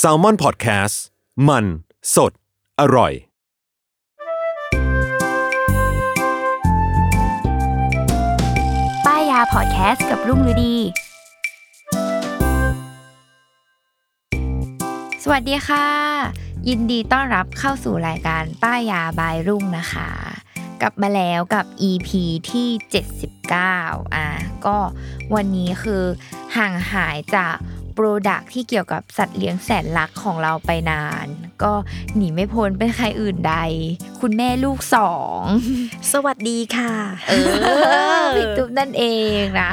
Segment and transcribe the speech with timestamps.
[0.00, 0.96] s a l ม o n PODCAST
[1.48, 1.64] มัน
[2.14, 2.32] สด
[2.80, 3.12] อร่อย
[9.06, 10.76] ป้ายยาพอดแคสต์กับรุ่งฤดี
[15.22, 15.86] สวัสดีค่ะ
[16.68, 20.10] ยินดีต้อนรับเข้าสู่รายการป้ายยาบายรุ่งนะคะ
[20.80, 22.08] กลับมาแล้วกับ EP
[22.50, 22.68] ที่
[23.40, 24.26] 79 อะ
[24.66, 24.76] ก็
[25.34, 26.02] วันนี้คือ
[26.56, 27.56] ห่างหายจาก
[28.30, 31.26] ดักที่เกี่ยวกับสัตว์เลี้ยงแสนรักของเราไปนาน
[31.62, 31.72] ก็
[32.16, 33.54] หนีไม่พ้นเป็นใครอื่นใด
[34.20, 35.40] คุณแม่ลูกสอง
[36.12, 36.92] สวัสดีค่ะ
[37.28, 37.32] เอ
[38.20, 39.04] อพี่ตุ๊บนั่นเอ
[39.40, 39.72] งนะ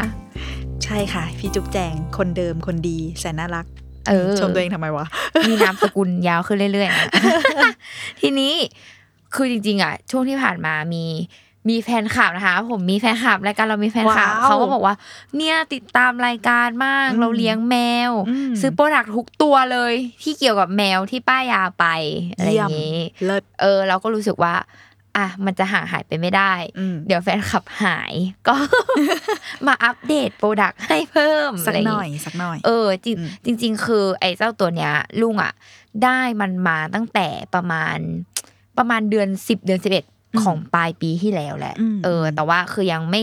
[0.83, 3.65] ใช่ค่ะ พี่จุ๊บแจงคนเดิมคนดีแสนน่ารัก
[4.07, 5.05] เออชมตัวเองทำไมวะ
[5.47, 7.05] มีนามสกุลยาวขึ้นเรื่อยๆนะ
[8.21, 8.53] ทีนี้
[9.35, 11.05] คือจริงๆอะ ช่วงที่ผ่านมามี
[11.69, 14.95] มีแฟนคลับนะคะ ผมมีแฟนคลับรายการเรามีแฟนคลับว้าวเขาก็บอกว่า
[15.37, 17.75] เนี่ยติดตามรายการมาก อืมเราเลี้ยงแม
[18.09, 19.93] ว อืม ซื้อโปรดักทุกตัวเลย
[20.23, 21.85] ที่เกี่ยวกับแมวที่ป้ายยาไป
[22.35, 22.95] อะไรอย่างนี้
[23.25, 24.55] เลิศเออ เราก็รู้สึกว่า
[25.17, 28.13] อะมันจะห่างหายไปไม่ได้ อืม เดี๋ยวแฟนคลับหาย
[28.47, 28.55] ก็
[29.67, 35.53] มาอัปเดตโปรดักให้เพิ่มสักะไรางหงี้น่อยสักหน่อย เออจริงอืม จริง ๆ คือไอ้เจ้าตัวเนี้ยลุงอะ
[36.03, 37.97] ได้มันมาตั้งแต่ประมาณ
[38.77, 40.05] ประมาณเดือนสิบเดือนสิบเอ็ด
[40.41, 43.21] ของปลายปีที่แล้วแหละอืมเออ แต่ว่าคือยังไม่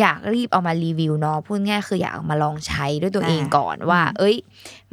[0.00, 4.36] อยากรีบเอามารีวิวเนาะพูดง่ายคืออยากเอามาลองใช้ด้วยตัวเองก่อนว่า เอ้ย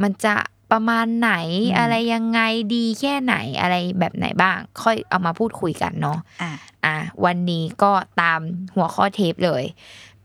[0.02, 0.36] มันจะ
[0.72, 1.32] ประมาณไหน
[1.70, 2.42] อืมอะไรยังไง
[2.76, 6.52] ดีแค่ไหนอะไรแบบไหนบ้าง ค่อยเอามาพูดคุยกันเนาะอะ
[6.86, 6.96] อะ
[7.26, 8.40] วันนี้ก็ตาม
[8.76, 9.64] หัวข้อเทปเลย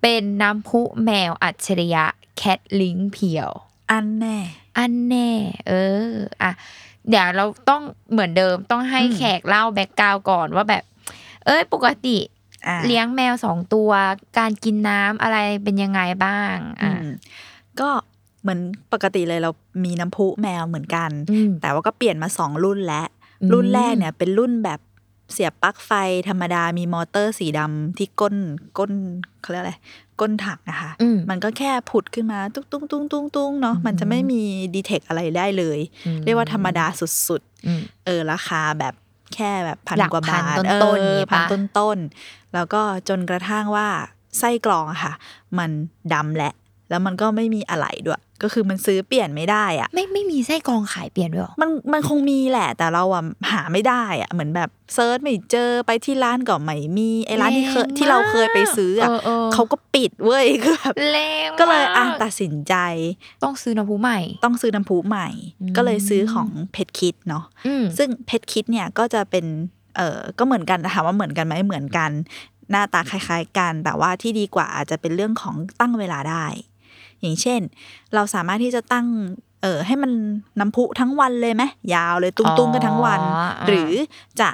[0.03, 2.05] เป็นน้ำพุแมวอัจฉริยะ
[2.37, 3.51] แคทลิงเพียว
[3.91, 4.39] อันแน่
[4.79, 5.31] อันแน่
[5.69, 5.73] เอ
[6.09, 6.11] อ
[6.43, 6.53] อะ
[7.09, 10.85] เดี๋ยวเราต้องเหมือนเดิมต้องให้อืมแขกเล่าแบ็กกราวก่อนว่าแบบ
[11.47, 12.17] เอ้ยปกติ
[12.67, 13.91] อะเลี้ยงแมวสองตัว
[14.39, 17.09] การกินน้ำอะไรเป็นยังไงบ้างอือะม
[17.81, 17.89] ก็
[18.43, 18.61] เหมือน
[18.93, 19.51] ปกติเลยเรา
[19.85, 23.07] มีน้ำพุแมวเหมือนกันอืมแต่ว่าก็เปลี่ยนมาสองรุ่นแล้ว
[23.41, 24.81] อืมรุ่นแรกเนี่ย เป็นรุ่นแบบ
[25.33, 25.91] เสียบปลั๊กไฟ
[26.29, 28.37] ธรรมดามีมอเตอร์สีดำที่ก้น
[28.79, 28.93] ก้น
[29.41, 29.75] เขาเรียกอะไร
[30.21, 34.43] ก้นถังนะคะอืมมันก็แค่ผุดขึ้นมา ตุ้งตุ้งตุ้งตุ้งตุ้งเนาะอืมมันจะไม่มี
[34.75, 38.95] ดีเทคอะไรได้เลยอืมเรียกว่าธรรมดาสุดอืมๆเออราคาแบบ
[39.35, 43.89] แค่แบบพันหลักกว่าบาทพันเอต้นๆออย่างงี้พันปะต้นต้นๆแล้วก็จนกระทั่งว่า
[44.39, 45.13] ไส้กรองอะค่ะ
[45.59, 45.71] มัน
[46.13, 46.53] ดำแหละ
[46.91, 62.75] แล้วมันก็ไม่มีอะไรด้วย ก็คือมันซื้อเปลี่ยนไม่ได้อะไม่ไม่มีไส้กรองขายเปลี่ยนด้วยเหรอมันมันคงมีแหละแต่เราอะหาไม่ได้อะเหมือนแบบเซิร์ชไม่เจอไปที่ร้านก็ไม่มีไอ้ร้านที่เคยแรงมากที่เราเคยไปซื้ออะเออเออเขาก็ปิดเว้ยคือแบบแรงก็เลยอะมากตัดสินใจ
[63.43, 65.29] ต้องซื้อน้ำพุใหม่ ต้องซื้อน้ำพุใหม่
[65.61, 69.47] อืมก็เลยซื้อของเพชรคิดเนาะอืมซึ่งเพชรคิดเนี่ยก็จะเป็น
[69.97, 72.11] เออก็เหมือนกันแต่ถามว่าเหมือนกันไหมเหมือนกัน
[72.71, 76.47] หน้าตาคล้าย ๆ กัน แต่ว่าที่ดีกว่าอาจจะเป็นเรื่องของตั้งเวลาได้
[77.21, 77.61] อย่างเช่น
[78.15, 79.07] เราสามารถที่จะตั้ง
[79.63, 80.13] เออให้มัน
[80.61, 81.63] น้ำพุทั้งวันเลยไหม
[81.95, 83.93] ยาวเลยตุ้งๆกันทั้งวันอ๋อหรือ
[84.41, 84.49] จะ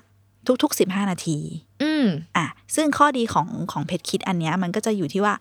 [0.62, 1.38] ทุกๆสิบห้านาที
[1.82, 2.06] อืม
[2.36, 5.34] อะซึ่งข้อดีของของเพชรคิดอันเนี้ยมันก็จะอยู่ที่ว่า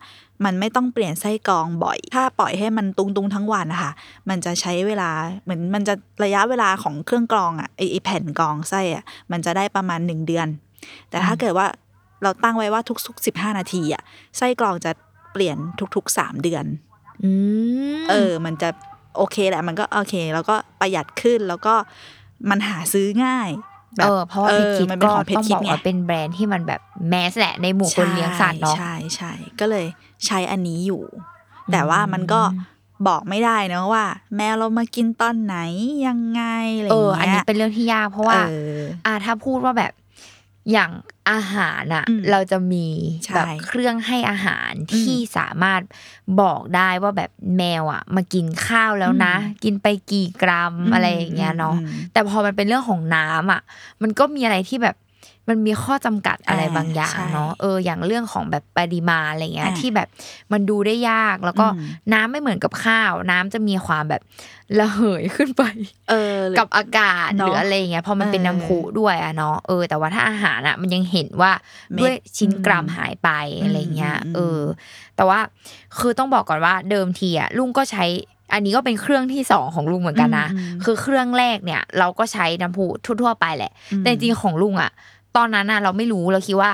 [0.44, 3.92] มันไม่ต้องเปลี่ยนไส้กรองบ่อย ถ้าปล่อยให้มันตุงตุงๆทั้งวันนะคะ
[4.28, 5.10] มันจะใช้เวลา
[5.44, 5.94] เหมือนมันจะ
[6.24, 10.48] ระยะเวลาของเครื่องกรองอะไอไอ้แผ่นกรองไส้อะมันจะได้ประมาณหนึ่งเดือน
[11.10, 11.66] แต่ถ้าเกิดว่า
[12.22, 14.02] เราตั้งไว้ว่าทุกๆสิบห้านาทีอะ
[14.38, 14.90] ไส้กรองจะ
[15.32, 15.56] เปลี่ยน
[15.96, 16.91] ทุกๆสามเดือนอืม
[18.10, 18.68] เออ มันจะ
[19.16, 21.74] โอเคแหละ มันก็โอเค แล้วก็ประหยัดขึ้นแล้วก็
[22.50, 23.50] มันหาซื้อง่าย
[23.96, 29.86] แบบเออเพราะว่าเพชรคิดมันเป็นก็ของเพชต้อรงคิบดอกไงว่าเป็นแบรนด์ที่มันแบบแมสแหละในหมู่คนเลี้ยงสัตว์เนาะใช่ใช่ก็เลย
[30.26, 31.02] ใช้อันนี้อยู่
[31.72, 32.40] แต่ว่ามันก็
[33.06, 34.04] บอกไม่ได้นะว่า
[34.36, 35.56] แมวเรามากินตอนไหน
[36.06, 36.42] ยังไง
[36.76, 39.92] อะไรอเออย่างอันเงี้นี้ยเป็นเรื่องที่ยากเพราะว่าเอออ่าถ้าพูดว่าแบบ
[40.70, 40.90] อย่าง
[41.30, 42.86] อาหารอะอืมเราจะมี
[43.24, 45.80] ใช่แบบเครื่องให้อาหารอืมที่สามารถ
[46.40, 53.62] บอกได้ว่าแบบแมวอะมากินข้าวแล้วนะอืมกินไปกี่กรัมอะไรอย่างเงี้ยเนาะอืมแต่พอมันเป็นเรื่องของน้ำอะ
[54.02, 54.96] มันก็มีอะไรที่แบบ
[55.48, 60.08] มันมีข้อจำกัดอะไรอ่าบางอย่างใช่เนาะเอออย่างเรื่องของแบบปริมาณอะไรเงี้ยอ่าที่แบบ
[60.52, 64.22] มันดูได้ยากแล้วก็อืมน้ำไม่เหมือนกับข้าว น้ำจะมีความแบบ
[64.78, 65.62] ระเหยขึ้นไป
[66.10, 71.52] เออ กับอากาศเนหอะรืออะไรอย่างเงี้ยพอมันเป็นเออน้ำพุด้วยอะเนาะเออ แต่ว่าถ้าอาหารอะมันยังเห็นว่า
[71.94, 73.28] เม็ดด้วยชิ้นกรัมอืมหายไป
[73.62, 74.60] อะไรเงี้ยอืมเออ
[75.16, 75.38] แต่ว่า
[75.98, 78.04] คือต้องบอกก่อนว่าเดิมทีอะลุงก็ใช้
[78.54, 82.86] อันนี้ก็เป็นเครื่องที่สองของลุงเหมือนกันนะอืมคือเครื่องแรกเนี่ย เราก็ใช้น้ำพุ
[83.22, 84.92] ทั่วๆไปแหละอืมแต่จริงๆของลุงอะ
[85.36, 86.72] ตอนนั้นอะเราไม่รู้เราคิดว่า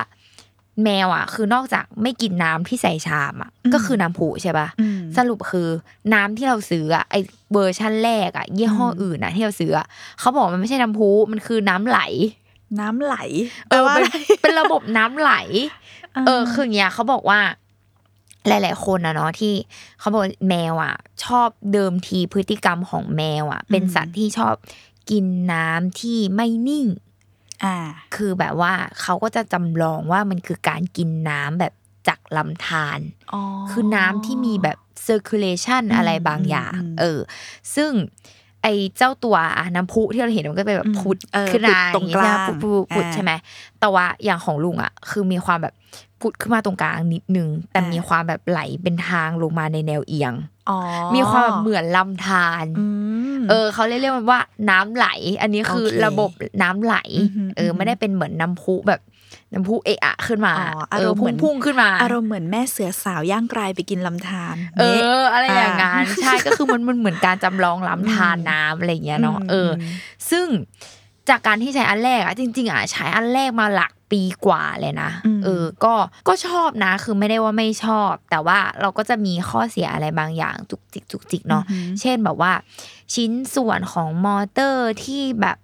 [0.83, 5.67] แมวอะคือนอกจากไม่กินน้ำที่ใส่ชามอะก็คือน้ำพุใช่ปะอืมสรุปคือ
[6.13, 7.15] น้ำที่เราซื้ออะไอ
[7.53, 9.87] เวอร์ชั่นแรกอะยี่ห้ออืมอื่นอะที่เราซื้ออะ
[10.19, 11.99] เขาบอกมันไม่ใช่น้ำพุมันคือน้ำไหล
[12.79, 13.15] น้ำไหล
[13.69, 15.31] เออแปลว่าเป็นอะไรเป็นระบบน้ำไหล
[16.25, 17.39] เออคืออย่างเงี้ยเขาบอกว่า
[18.47, 19.53] หลาย ๆ คนอะเนาะที่
[19.99, 20.95] เขาบอกว่าแมวอะ
[21.25, 24.55] ชอบเดิมทีพฤติกรรมของแมวอะเป็นสัตว์ที่ชอบ
[25.09, 26.85] กินน้ำที่ไม่นิ่ง
[27.63, 27.77] อ่า
[28.15, 31.73] คือแบบว่าเขาก็จะจำลองว่ามันคือการกินน้ำแบบ
[32.07, 32.99] จากลำธาร
[33.33, 33.41] อ๋อ
[33.71, 34.77] คือน้ำที่มีแบบ
[35.07, 37.19] circulation อืมอะไรบางอย่างอืมอืมเออ
[37.75, 37.91] ซึ่ง
[38.63, 38.67] ไอ
[38.97, 43.31] เจ้าตัวอะน้ำพุที่เราเห็นมันก็เป็นแบบพุดเออขึ้นมาพุดตรงกลางพุดพุดพุดอ่าใช่ไหม
[43.79, 45.73] แต่ว่าอย่างของลุงอะ คือมีความแบบ
[46.21, 50.33] พุดขึ้นมาตรงกลางนิดนึง แต่อ่ามีมีความแบบไหลเป็นทางลงมาในแนวเอียง
[50.69, 50.79] อ๋อ
[51.15, 52.85] มีความแบบเหมือนลำธารอื
[53.37, 54.39] มเออเขาเรียกมันว่า
[54.69, 55.07] น้ำไหล
[55.41, 56.31] อันนี้คือโอเคระบบ
[56.63, 59.01] น้ำไหลอือหือเออไม่ได้เป็นเหมือนน้ำพุแบบ
[59.53, 69.83] น้ำพุเอะอะขึ้นมาอ๋ออาเอรอมณ์เหมือนพุ่งๆขึ้นมา อารมณ์เหมือนแม่เสือสาวย่างกลายไปกินลำธารเอนี่ออะไรอย่างงั้นอ่าใช่ก็คือมันมันเหมือนการจำลองล้ำทานน้ำอะไรอย่างเงี้ยเนาะเอออ
[70.29, 70.45] ซึ่ง
[71.29, 75.93] จากการที่ใช้อันแรกอะจริง ๆอะใช้อันแรกมาหลัก ปีกว่าเลยนะอืมเออก็
[76.27, 82.51] ก็ชอบนะ คือไม่ได้ว่าไม่ชอบ แต่ว่าเราก็จะมีข้อเสียอะไรบางอย่างจุกจิกจุกจิกเนาะอือหือเช่นแบบว่า
[83.13, 85.57] ชิ้นส่วนของมอเตอร์ที่แบบ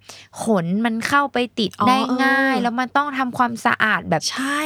[0.43, 4.61] ขนมันเข้าไปติดอ๋อได้ง่ายเออแล้วมันต้องทำความสะอาดแบบใช่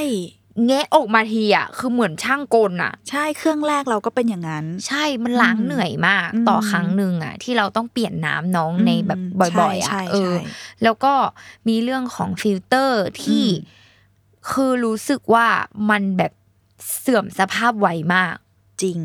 [0.67, 9.19] แงะออกมาทีอะคือเหมือนช่างกลอะใช่เครื่องแรกเราก็เป็นอย่างนั้น ใช่มันล้างอืมเหนื่อยมากอืมต่อครั้งหนึ่งอะ ที่เราต้องเปลี่ยนน้ำน้องในแบบ
[9.59, 10.43] บ่อยๆใช่อะใช่เออใช่
[10.83, 11.13] แล้วก็
[11.67, 13.77] มีเรื่องของฟิลเตอร์ที่อืม
[14.51, 15.47] คือรู้สึกว่า
[15.89, 16.31] มันแบบ
[16.99, 18.35] เสื่อมสภาพไวมาก
[18.81, 18.99] จริง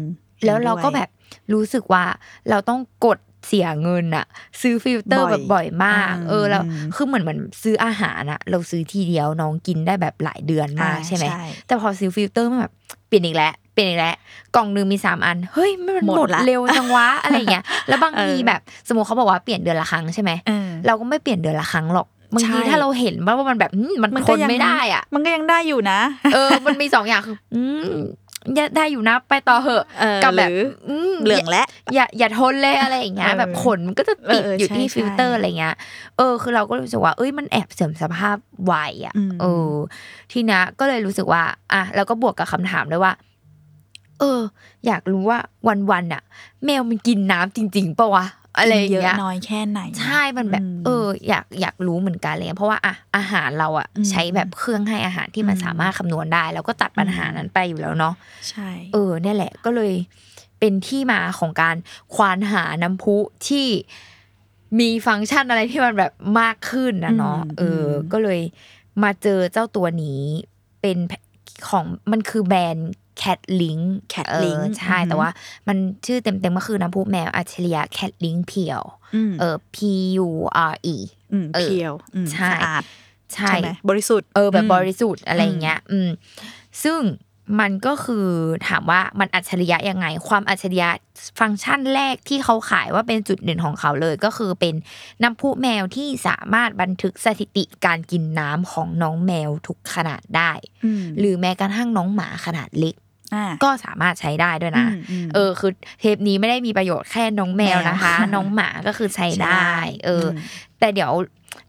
[0.45, 1.11] แล้วเราก็เห็นด้วยแบบ
[1.53, 2.05] รู้สึกว่า
[2.49, 4.27] เราต้องกด เสียเงินอะ
[4.61, 12.73] ซื้อฟิลเตอร์บ่อยแบบบ่อยมากอืมเออแล้วอืมคือเหมือนเหมือนซื้ออาหารอะเราซื้อทีเดียวน้องกินได้แบบหลายเดือนมากอ่าใช่ไหมใช่แต่พอซื้อฟิลเตอร์มันแบบ
[13.09, 14.15] เปลี่ยนอีกแล้วเปลี่ยนอีกแล้ว
[14.57, 25.99] กล่องหนึ่งมีสามอัน เฮ้ยมันหมดหมดละเร็วจังวะอะไรเงี้ย แล้วบางเออทีแบบ สมมติเขาบอกว่าเปลี่ยนเดือนละครั้งใช่ไหมเออเราก็ไม่เปลี่ยนเดือนละครั้งหรอกบางทีใช่ถ้าเราเห็นว่ามันแบบอืมมันมันทก็นยังไม่ได้อะ มันก็ยังได้อยู่นะ
[26.35, 27.99] เออ มันมีสองอย่างคืออืมอย่า
[28.77, 31.65] ได้อยู่นะไปต่อเหอะเออกับแบบหรืออืมเหลืองละ
[31.95, 35.75] อย่าอย่าทนเลยอะไรอย่างเงี้ยเออแบบขนมันก็จะติดเอออยู่ที่ใช่ฟิลเตอร์ใช่อะไรเงี้ย
[36.17, 38.75] เออคือเราก็รู้สึกว่าเอ้ยมันแอบเสื่อมสภาพไว
[39.07, 39.73] อะอืมเออ
[40.33, 41.43] ทีเนี้ยก็เลยรู้สึกว่า
[41.73, 43.13] อะแล้วก็บวกกับคำถามด้วยว่า
[44.21, 44.41] เออ
[44.87, 45.39] อยากรู้ว่า
[45.91, 46.23] วันๆอะ
[46.65, 48.27] แมวมันกินน้ำจริงๆปะวะ
[48.59, 58.15] อะไรอย่างเยอะเงี้ยน้อยแค่ไหน ใช่มันแบบมเออ อยากอยากรู้เหมือนกันเลยเพราะว่าอะอาหารเราอะอืมใช้แบบเครื่องให้อาหารที่มันอืมสามารถคำนวณได้ แล้วก็ตัดปัญหาอืมนั้นไปอยู่แล้วเนาะ
[58.49, 59.93] ใช่ เออเนี่ยแหละ ก็เลย
[60.61, 61.77] เป็นที่มาของการ
[62.15, 63.17] ควานหาน้ำพุ
[63.49, 63.67] ที่
[64.79, 68.41] มีฟังก์ชันอะไรที่มันแบบมากขึ้นนะเนาะอืมเอออมก็เลย
[69.03, 70.23] มาเจอเจ้าตัวนี้
[70.81, 70.97] เป็น
[71.69, 72.91] ของมันคือแบรนด์
[73.23, 75.31] Cat Link Cat เออ Link ใช่อือหือแต่ว่า
[75.69, 75.77] มัน
[76.07, 78.83] ชื่อเต็มๆก็คือน้ำพุแมวอัจฉริยะ Cat Link เพียว
[79.15, 79.77] อืมเออ P
[80.27, 80.29] U
[80.73, 80.97] R E
[81.33, 82.83] อืมเออเพียวอืมใช่สะอาด
[83.35, 86.09] ใช่ใช่ไหมบริสุทธิ์เออแบบมบริสุทธิ์อะไรอย่างเงี้ย อืม
[86.85, 87.01] ซึ่ง
[87.61, 88.27] มันก็คือ
[88.69, 90.89] ถามว่ามันอัจฉริยะยังไง ความอัจฉริยะ
[91.41, 94.75] ฟังก์ชันแรกที่เขาขายว่าเป็นจุดเด่นของเขาเลยก็คือเป็น
[95.23, 100.53] น้ำพุแมวที่สามารถบันทึกสถิติการกินน้ำของน้องแมวทุกขนาดได้
[100.85, 103.04] อืมหรือแม้กระทั่งน้องหมาขนาดเล็กอ่า
[103.65, 109.69] ก็สามารถใช้ได้ด้วยนะอืมอืมเออ คือเทปนี้ไม่ได้มีประโยชน์แค่น้องแมวนะคะแมวน้องหมาก็คือใช้ได้
[110.05, 110.39] เอออม
[110.79, 111.11] แต่เดี๋ยว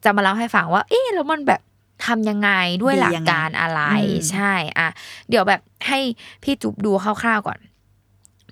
[0.03, 1.61] จะมาเล่าให้ฟังว่า เอ๊ะแล้วมันแบบ
[2.05, 2.49] ทำยังไง
[2.81, 4.87] ด้วยดีหลักยังไงการอะไรอืมใช่ อะ
[5.29, 5.99] เดี๋ยวแบบให้
[6.43, 7.59] พี่จุ๊บดูคร่าวๆก่อน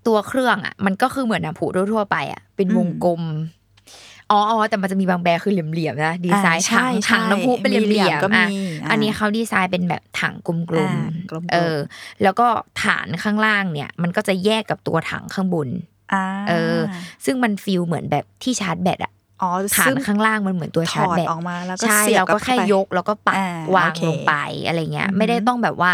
[0.07, 3.21] ตัวเครื่องอะ มันก็คือเหมือนน้ำพุทั่วๆไปอะ เป็นวงกลม
[4.33, 8.45] อ๋ออ๋อแต่มันจะมีบางแบรนด์คือเหลี่ยมๆนะดีไซน์อ่าถังใช่ถังน้ำพุเป็นเหลี่ยมก็ๆมี
[8.81, 11.77] อะอ่าอันนี้เขาดีไซน์เป็นแบบถังกลมอ่ากลมๆเออ
[12.23, 12.47] แล้วก็
[12.83, 15.67] ฐานข้างล่างเนี่ย มันก็จะแยกกับตัวถังข้างบน
[16.13, 16.77] อ่าเออ
[17.25, 24.33] ซึ่งมันฟีลเหมือนแบบที่ชาร์จแบตอะอ๋อฐานซึ่งข้างล่างมันเหมือนตัวถชาร์อจดแบตออกมาแล้วก็ใช่เสียบเราก็บแค่เข้าไปยกแล้วก็ปักอ่าวางโอเคลงไป
[24.65, 25.93] อะไรเงี้ยอือฮึไม่ได้ต้องแบบว่า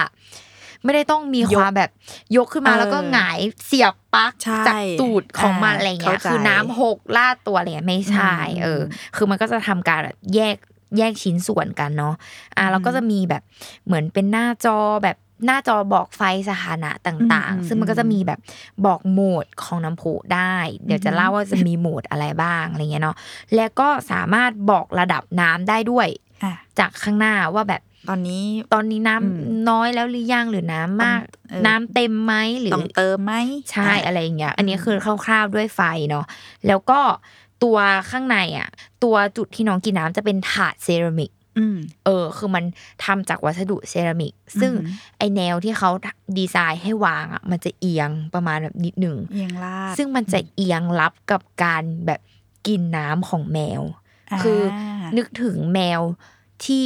[0.83, 1.91] ไม่ได้ต้องมียกความแบบ
[2.37, 8.81] ยกขึ้นมาเออแล้วก็หงายเสียบปลั๊กใช่จากตูดของมันอ่าอะไรเงี้ยเข้าใจคือน้ำหกลาดตัวอะไรเงี้ยไม่ใช่อืมเออ
[9.15, 10.57] คือมันก็จะทำการแบบแยก
[10.97, 12.15] แยกชิ้นส่วนกันเนาะ
[12.57, 13.43] อ่าอืมแล้วก็จะมีแบบ
[13.85, 18.39] เหมือนเป็นหน้าจอแบบหน้าจอบอกไฟสถานะต่างอืมๆซึ่งมันก็จะมีแบบ
[18.85, 20.55] บอกโหมดของน้ำพุได้
[20.85, 23.17] เดี๋ยวจะอือฮึเล่าว่าจะมีโหมดอะไรบ้างอะไรเงี้ยเนาะ
[23.55, 26.07] แล้วก็สามารถบอกระดับน้ำได้ด้วย
[26.43, 29.37] อะจากข้างหน้าว่าแบบ ตอนนี้ ตอนนี้น้ำอืม
[29.69, 33.33] น้อยแล้วหรือยังหรือน้ำมากต้องเออน้ำเต็มไหมหรือต้องเติมไหม
[33.71, 36.25] ใช่อะไรอย่างเงี้ยอันนี้คือคร่าวๆด้วยไฟเนาะ
[36.67, 36.99] แล้วก็
[37.63, 37.77] ตัว
[38.11, 38.69] ข้างในอะ
[39.03, 42.63] ตัวจุดที่น้องกินน้ำจะเป็นถาดเซรามิกอืมเออ คือมัน
[43.05, 45.89] ทำจากวัสดุเซรามิก ซึ่งอือหือไอแนวที่เขา
[46.37, 52.21] ดีไซน์ให้วางอะ มันจะเอียงประมาณแบบนิดหนึ่งเอียงลาดซึ่งมันจะเอียงรับกับการแบบ
[52.67, 53.81] กินน้ำของแมว
[54.41, 56.01] คือานึกถึงแมว
[56.65, 56.85] ที่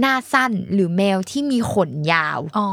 [0.00, 2.68] หน้าสั้นหรือแมวที่มีขนยาวอ๋อ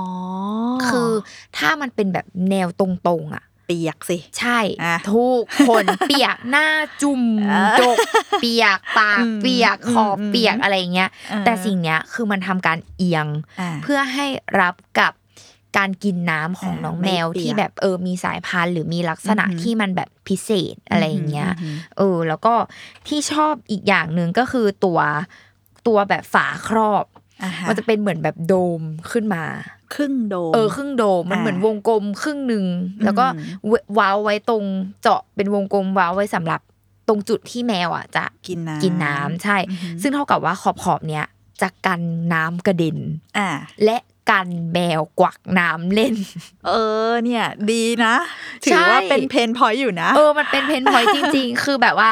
[0.88, 1.12] คือ
[1.58, 6.68] ถ้ามันเป็นแบบแนวตรงๆอะเปียกสิ ใช่อะถูกขนเปียกหน้า
[7.02, 7.98] จุ่มเออจก
[8.42, 13.28] เปียกปากอืมเปียกคออมเปียกอะไรเงี้ยอ่าแต่สิ่งเนี้ยคือมันทำการเอียง
[13.60, 14.26] อ่าเพื่อให้
[14.62, 15.14] รับกับ
[15.78, 22.54] การกินน้ำของอ่าน้องไม่แมวเปียกที่แบบเออมีสายพันธุ์หรือมีลักษณะอือหือที่มันแบบพิเศษอะไรอย่างเงี้ยอืมเออ แล้วก็
[23.08, 25.00] ที่ชอบอีกอย่างหนึ่งก็คือตัว
[25.88, 27.06] ตัวแบบฝาครอบ
[27.44, 29.44] อ่าฮะมันจะเป็นเหมือนแบบโดมขึ้นมา
[29.96, 32.66] ครึ่งโดม เออครึ่งโดมมันอ่าเหมือนวงกลมครึ่งหนึ่ง
[33.04, 34.64] แล้วก็อืมเวว้าวไว้ตรง
[35.02, 36.62] เจาะเป็นวงกลมว้าวไว้สำหรับ
[37.08, 41.26] ตรงจุดที่แมวอะจะกินน้ำกินน้ำใช่อือหือซึ่งเท่ากับว่าขอบขอบๆเนี้ย
[41.62, 42.02] จะกัน
[42.34, 42.98] น้ำกระเด็น
[43.38, 43.50] อ่า
[43.84, 43.98] และ
[44.30, 46.16] กันแมวกวักน้ำเล่น
[46.68, 46.72] เอ
[47.10, 48.16] อเนี่ย ดีนะ
[48.64, 52.10] ถืใช่อว่าเป็นเพนพอยต์อยู่นะ เออมันเป็นเพนพอยจริง ๆ คือแบบว่า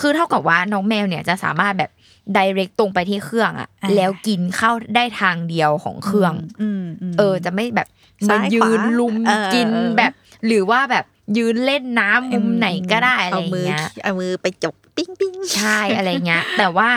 [0.00, 1.90] คือเท่ากับว่าน้องแมวเนี่ยจะสามารถแบบ
[2.36, 7.88] direct ตรงไปที่เครื่องอะอ่าแล้วกินเข้าได้ทางเดียวของเครื่องอืมมเออ จะไม่แบบ
[8.28, 10.12] ซ้ามายขยืวานลุมเออกินเออแบบ
[10.46, 11.04] หรือว่าแบบ
[11.36, 16.90] ยืนเล่นน้ำมุมไหนก็ได้อะไรเอาอย่างมือเงี้ยเอามือไปจกปิ้งปิ้งใช่อะไรเงี้ย แต่ว่า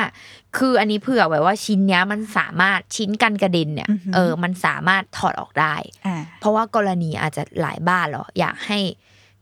[0.58, 8.80] คืออันนี้เผื่อไว้ว่าชิ้นเนี้ยมันสามารถชิ้นกันกระเด็นเนี่ย เออ มันสามารถถอดออกได้อ่าเพราะว่ากรณีอาจจะหลายบ้านเหรออยากให้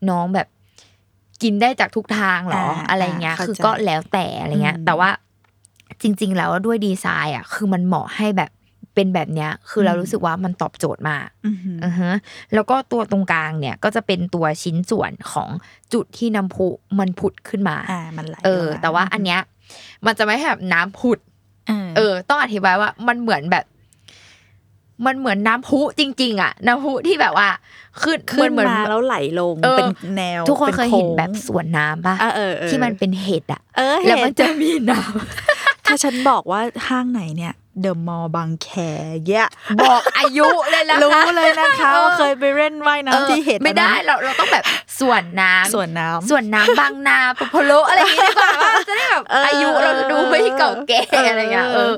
[0.10, 0.48] น้องแบบ
[1.44, 5.10] กินได้จากทุกทางเหรออ่าอะไรเงี้ยเข้าใจคือก็แล้วแต่อะไรเงี้ยอืมแต่ว่า
[6.02, 8.52] จริง ๆ แล้วด้วยดีไซน์อะคือมันเหมาะให้แบบ
[8.96, 12.14] เป็นแบบเนี้ยคือเรารู้สึกว่ามันตอบโจทย์มากอือหืออือฮะ
[12.54, 15.50] แล้วก็ตัวตรงกลางเนี่ยก็จะเป็นตัวชิ้นส่วนของ
[15.94, 16.68] จุดที่น้ำพุ
[17.00, 19.42] มันผุดขึ้นมาอ่ามันไหลเออกมแต่ว่าอันเนี้ย
[20.06, 21.20] มันจะไม่ให้แบบน้ำผุด
[21.98, 23.66] เออ ต้องอธิบายว่ามันเหมือนแบบ
[25.06, 27.50] มันเหมือนน้ำพุจริง ๆ อะ น้ำพุที่แบบว่า
[28.02, 35.00] ขึ้นขึ้นเหมือนมาแล้วไหลลงเออเป็นแนว ทุกคนป็เคยเห็นโงแบบสวนน้ำปะเออเออเออที่มันเป็นเห็ดอะเออแล้วมันเห็จะมีน้
[35.88, 38.70] ถ้าฉันบอกว่าห้างไหนเนี่ยเดอะมอลล์บางแค
[39.28, 44.64] เยะำบอกอายุเลยนะคะรู้เลยนะคะเออว่าเคยไปเล่นว่ายเออน้ำที่เห็ดไม่ได้เราเราต้องแบบ
[45.00, 51.94] สวนน้ำส่วนน้ำส่วนน้ำบางนาปุพโลอะไรอย่างเงี้ยดีกว่าว่าจะได้แบบเออออายุเราจะดูไม่เก่าแก่เออออะไรเงี้ยเออ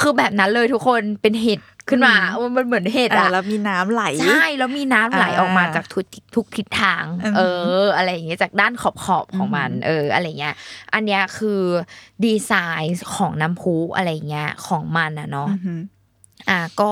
[0.00, 6.04] คือแบบนั้นเลยทุกคนเป็นเห็ด ขึ้นมาอืมมันเหมือนเห็ดอ่าอะแล้วมีน้ำไหลใช่แล้วมีน้ำไหลอ่าออกมาจากทุก
[6.34, 7.40] ทุกทิศทางอืมเอ
[7.80, 10.54] อ อะไรอย่างเงี้ยจากด้านขอบขอบๆของมัน เออ อะไรเงี้ย
[10.94, 11.62] อันเนี้ยคือ
[12.24, 15.80] ดีไซน์ของน้ำพุอะไรเงี้ยของมันอะเนาะอือหือ
[16.50, 16.90] อะก็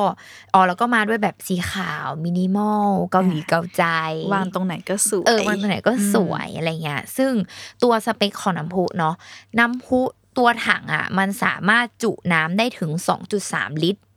[0.54, 3.84] อ๋อแล้วก็มาด้วยแบบสีขาวมินิมอลเกาหลีเกาใจ
[4.34, 7.32] วางตรงไหนก็สวยเออวางตรงไหนก็สวยอะไรเงี้ยซึ่ง
[7.82, 9.14] ตัวสเปคของน้ำพุเนาะ
[9.58, 10.00] น้ำพุ
[10.38, 12.90] ตัวถังอะมันสามารถจุน้ำได้ถึง
[13.38, 14.07] 2.3 ลิตรอืม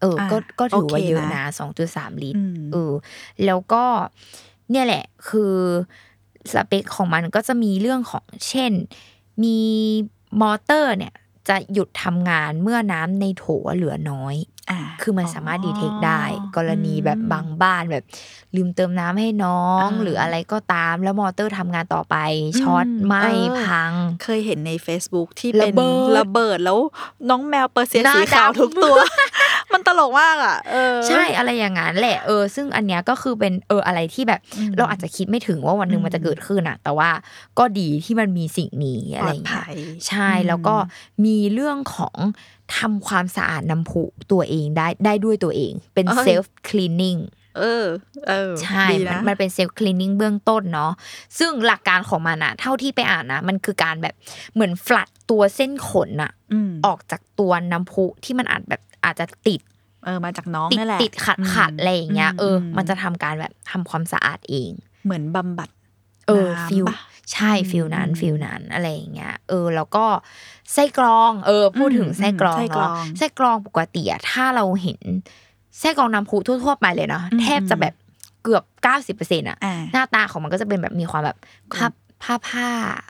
[0.00, 1.44] เออ ก็อ่าก็ถือว่าโอเคเยอะนะนะ
[1.84, 2.92] 2.3ลิตรอืมเออ
[3.44, 3.84] แล้วก็
[4.70, 5.54] เนี่ยแหละ คือ
[6.52, 8.72] สเปคของมันก็จะมีเรื่องของเช่น
[9.42, 9.58] มี
[10.40, 11.14] มอเตอร์เนี่ย
[11.48, 13.44] จะหยุดทำงานเมื่อน้ำในโถ
[13.76, 14.36] เหลือน้อย
[14.70, 18.04] อ่าคือมันสามารถดีเทคได้อ๋อกรณีแบบอืมบางบ้านแบบ
[18.56, 22.16] ลืมเติมน้ำให้น้องอ่าหรืออะไรก็ตาม แล้วมอเตอร์ทำงานต่อไป
[22.60, 26.78] ช็อตอืมไหมเออพัง เคยเห็นใน Facebook ที่เป็นระเบิดระเบิดแล้ว
[27.30, 28.96] น้องแมวเปอร์เซียหน้าสีขาวดำทุกตัว
[29.74, 37.10] มันตลกมากอะเออใช่อะไรอย่างนั้นแหละเออซึ่งอันเนี้ยก็คือเป็นเอออะไรที่แบบอืมเราอาจจะคิดไม่ถึงว่าวันหนึ่งอืมมันจะเกิดขึ้นอะแต่ว่า
[37.58, 39.76] ก็ดีที่มันมีสิ่งนี้ปอะไรลออดย่างเงี้ภัยย
[40.08, 40.76] ใช่แล้วก็
[41.24, 42.16] มีเรื่องของ
[42.76, 44.02] ทำความสะอาดน้ำพุ
[44.32, 47.16] ตัวเองได้ได้ด้วยตัวเอง เป็นเอ้ย self cleaning
[47.58, 47.86] เออ
[48.28, 50.92] เออ ใช่ดีมันนะมันเป็น self cleaning เบื้องต้นเนาะ
[51.38, 54.14] ซึ่งหลักการของมันอะเท่าที่ไปอ่านนะ มันคือการแบบ
[54.54, 59.60] เหมือน flush ตัวเส้นขนอะอืมออกจากตัวน้ำพุที่มันอาจแบบ อาจจะติด
[60.04, 64.70] เออมาจากน้องติดนี่แหละติดขัดขัดมอะไรอย่างเงี้ย เอออมมันจะทำการแบบทำความสะอาดเอง
[65.04, 65.68] เหมือนบำบัด
[66.26, 66.98] เออน้ำ feel ปะ
[67.32, 70.04] ใช่อืม feel นั้นอืม feel นั้นอะไรอย่างเงี้ย เออ แล้วก็
[70.72, 75.00] ไส้กรอง เออ พูดถึงอืมไส้กรองไส้กรองเนาะไส้กรองปกติอะถ้าเราเห็น
[75.78, 77.94] ไส้กรองน้ำพุทั่วๆไปเลยเนาะอืมแทบจะแบบ
[78.42, 81.36] เกือบเก้าสิบเปอร์เซ็นต์อะอ่าหน้าตาของมันก็จะเป็นแบบมีความแบบ
[81.74, 81.86] ผ้า
[82.22, 82.68] ผ้าผ้า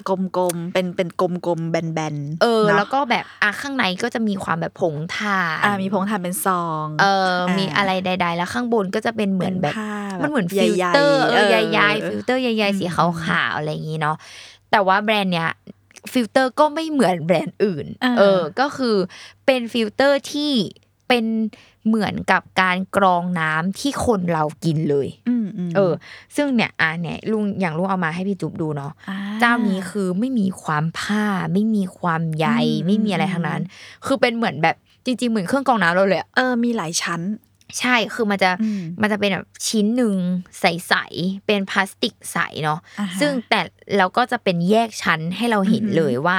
[0.09, 14.17] กลมๆเป็นเป็นกลมๆแบนๆเออนาะแล้วก็แบบอะข้างในก็จะมีความแบบผงถ่านอ่ามีผงถ่านเป็นซองเอออ่ามีมีอะไรใด ๆ แล้วข้างบนก็จะเป็นเหมือนแบบผ้ามันเหมือนใยๆเตอร์เออเออใยๆฟิลเตอร์ใยๆสีขาวๆอะไรอย่างงี้เนาะ
[14.71, 15.51] แต่ว่าแบรนด์เนี้ย
[16.13, 18.97] ฟิลเตอร์ก็ไม่เหมือนแบรนด์อื่นอ่าเออ ก็คือ
[19.47, 20.53] เป็นฟิลเตอร์ที่
[21.09, 21.25] เป็น
[21.87, 25.93] เหมือนกับการกรองน้ำที่คนเรากินเลยอืมอืมเออ
[26.37, 32.47] ซึ่งเนี่ยอะเนี่ยลุงอย่างลุงเอามาให้พี่จุ๊บดูเนาะอ่เจ้านี้คือไม่มีความผ้า ไม่มีความใย
[32.79, 33.61] อืมไม่มีอะไรทั้งนั้น
[34.07, 37.21] คือเป็นเหมือนแบบจริงๆเหมือนเครื่องกรองน้ำเราเลยอะเออมีหลายชั้น
[37.81, 40.17] ใช่คือมันจะอืมมันจะเป็นแบบชิ้นหนึ่ง
[40.61, 43.61] ใสๆเป็นพลาสติกใสเนาะอ่าฮะซึ่งแต่
[43.99, 46.39] เราก็จะเป็นแยกชั้นให้เราเห็นอือหือเลยว่า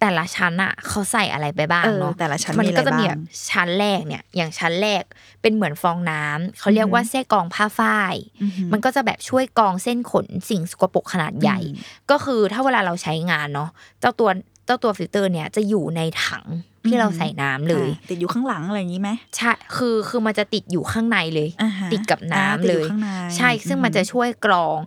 [0.00, 5.02] แต่ละชั้นอะเขาใส่อะไรไปบ้างเออเนาะแต่ละชั้นมันมีอะไรก็จะมีแบบ้างบชั้นแรกเนี่ย อย่างชั้นแรก
[5.42, 14.30] เป็นเหมือนฟองน้ำเขาเรียกว่าไส้กรองผ้าฝ้ายอือหือมันก็จะแบบช่วยกรองเส้นขนสิ่งสกปรกขนาดใหญ่อืมก็คือถ้าเวลาเราใช้งานเนาะเจ้าตัว
[14.66, 16.44] เจ้าตัวฟิลเตอร์เนี่ยจะอยู่ในถัง
[16.88, 24.78] ที่เราใส่น้ำเลยอ่าติดอยู่ข้างหลังอะไรอย่างนี้ไหมใช่คือคือมันจะติดอยู่ข้างในเลยอ่าฮะติดกับน้ำอ่าติดเลอยู่ยข้างในใช่ซึ่งมันจะช่วยกรอง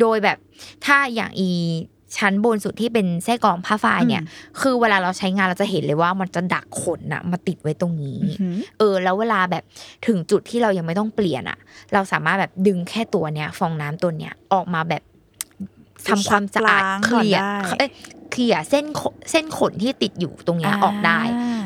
[0.00, 0.38] โดยแบบ
[0.84, 1.50] ถ้าอย่างอี
[2.20, 4.22] ชั้นบนสุดที่เป็นไส้กรองผ้าฝ้ายเนี่ย
[4.60, 9.64] คือเวลาเราใช้งานเราจะเห็นเลยว่ามันจะดักขนนะมาติดไว้ตรงนี้อือหือเออ แล้วเวลาแบบ
[10.06, 11.58] ถึงจุดที่เรายังไม่ต้องเปลี่ยนอะ
[11.92, 15.02] เราสามารถแบบดึงแค่ตัวเนี้ยฟองน้ำตัวเนี้ยออกมาแบบ
[16.06, 17.90] ทำความสะอาดล้างเคก่อนลียร์ได้เอ้ย
[18.30, 21.20] เคลียร์เส้นขนเส้นขนที่ติดอยู่ตรงเนี้ยออกได้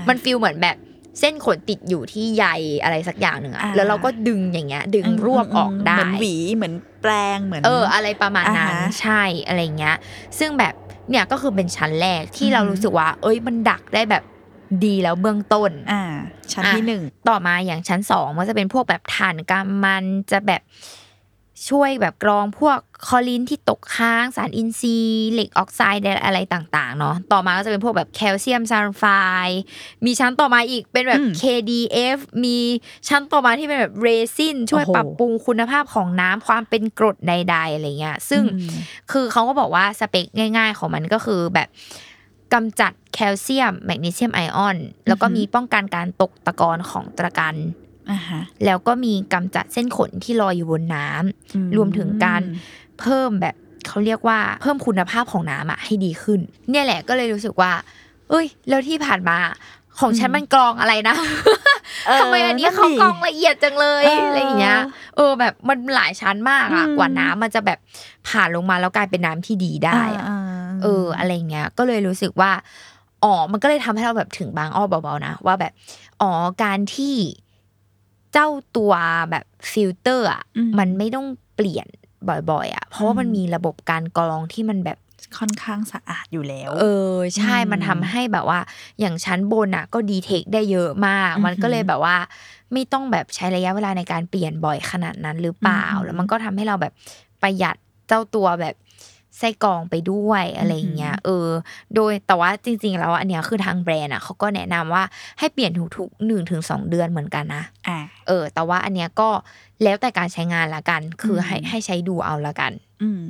[0.08, 0.76] มันฟีลเหมือนแบบ
[1.20, 2.44] เส้นขนติดอยู่ที่ใย
[2.82, 9.96] อะไรสักอย่างหนึ่งอะอ่าแล้วเราก็ดึงอย่างเงี้ย ดึงรวบออกได้เหมือนหวีเหมือนแปลงเหมือน เออ อะไรประมาณนั้นอ่าฮะใช่อะไรเงี้ย
[10.38, 10.74] ซึ่งแบบ
[11.10, 14.22] เนี่ยก็คือเป็นชั้นแรกที่เราอือหือรู้สึกว่า เอ้ยมันดักได้แบบ
[14.84, 16.02] ดีแล้วเบื้องต้น อ่า
[16.52, 20.62] ชั้นอะที่หนึ่งต่อมาอย่างชั้นสองมันจะเป็นพวกแบบถ่านกำมันจะแบบ
[21.68, 29.04] ช่วยแบบกรองพวกคอลินที่ตกค้างสารอินทรีย์เหล็กออกไซด์อะไรต่างๆเนาะต่อมาก็จะเป็นพวกแบบแคลเซียมซัลไฟ
[29.48, 29.62] ด์
[30.04, 32.58] มีชั้นต่อมาอีกเป็นแบบอืม KDF มี
[33.08, 38.70] ชั้นต่อมาที่เป็นแบบเรซินช่วยโอ้โหปรับปรุงคุณภาพของน้ำความเป็นกรดใด ๆอะไรเงี้ยซึ่งอืม
[39.12, 41.68] คือเขาก็บอกว่าสเปคง่าย ๆ ของมันก็คือแบบ
[42.54, 44.76] กำจัดแคลเซียมแมกนีเซียมไอออน
[45.08, 47.88] แล้วก็อือหือมีป้องกันการตกตะกอนของตะกันอ่าฮะ
[48.64, 52.42] แล้วก็มีกำจัดเส้นขนที่ลอยอยู่บนน้ำอืมรวมถึงการ
[53.00, 53.54] เพิ่มแบบ
[53.88, 57.72] เขาเรียกว่าเพิ่มคุณภาพของน้ำอะให้ดีขึ้น เนี่ยแหละก็เลยรู้สึกว่า
[58.30, 59.38] เอ้ย แล้วที่ผ่านมา
[60.00, 61.16] ของฉันมันกรองอะไรนะ
[62.06, 64.78] เออทำไมอันนี้เขานั่นดิกรองละเอียดจังเลยเออออะไรอย่างเงี้ย
[65.16, 67.78] เออแบบมันหลายชั้นมากอะอืมกว่าน้ำมันจะแบบ
[68.28, 70.36] ผ่านลงมาแล้วกลายเป็นน้ำที่ดีได้อะา
[70.82, 72.50] เอออะไรเงี้ย ก็เลยรู้สึกว่า
[73.24, 75.72] อ๋อมันก็เลยทำให้เราแบบถึงบางอ้อเบาๆนะว่าแบบ
[76.22, 77.14] อ๋อการที่
[78.32, 78.92] เจ้าตัว
[79.30, 81.87] แบบฟิลเตอร์อะอืมมันไม่ต้องเปลี่ยน
[82.28, 84.99] บ่อยๆอะเพราะว่ามันมีระบบการกรองที่มันแบบ
[85.38, 88.61] ค่อนข้างสะอาดอยู่แล้ว เออ ใช่อืมมันทำให้แบบว่า
[89.00, 92.17] อย่างชั้นบนอะ ก็ดีเทคได้เยอะมากอือหือมันก็เลยแบบว่า
[92.73, 96.93] ไม่ต้องแบบใช้ระยะเวลาในการเปลี่ยนบ่อยขนาดนั้นหรือเปล่าอือหือแล้วมันก็ทำให้เราแบบ
[97.43, 97.76] ประหยัด
[98.08, 98.75] เจ้าตัวแบบ
[99.38, 101.48] ไส้กรองไปด้วยอะไรอย่างเงี้ยเออ
[101.94, 105.02] โดยแต่ว่าจริง ๆ แล้วอันเนี้ยคือทางแบรนด์อะเขาก็แนะนำว่า
[105.38, 107.98] ให้เปลี่ยนทุกๆหนึ่งถึงสองเดือนเหมือนกันนะอ่า
[108.28, 109.28] เออ แต่ว่าอันเนี้ยก็
[109.82, 112.72] แล้วแต่การใช้งานละกัน คืออมให้ให้ใช้ดูเอาละกัน
[113.02, 113.28] อืม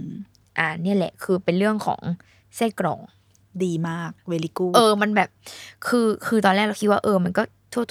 [0.59, 2.01] อ่า เนี่ยแหละคือเป็นเรื่องของ
[2.57, 3.01] ไส้กรอง
[3.65, 5.29] ดีมากเวลิกูเออ มันแบบ
[5.87, 7.43] คือ คือตอนแรกเราคิดว่าเออ มันก็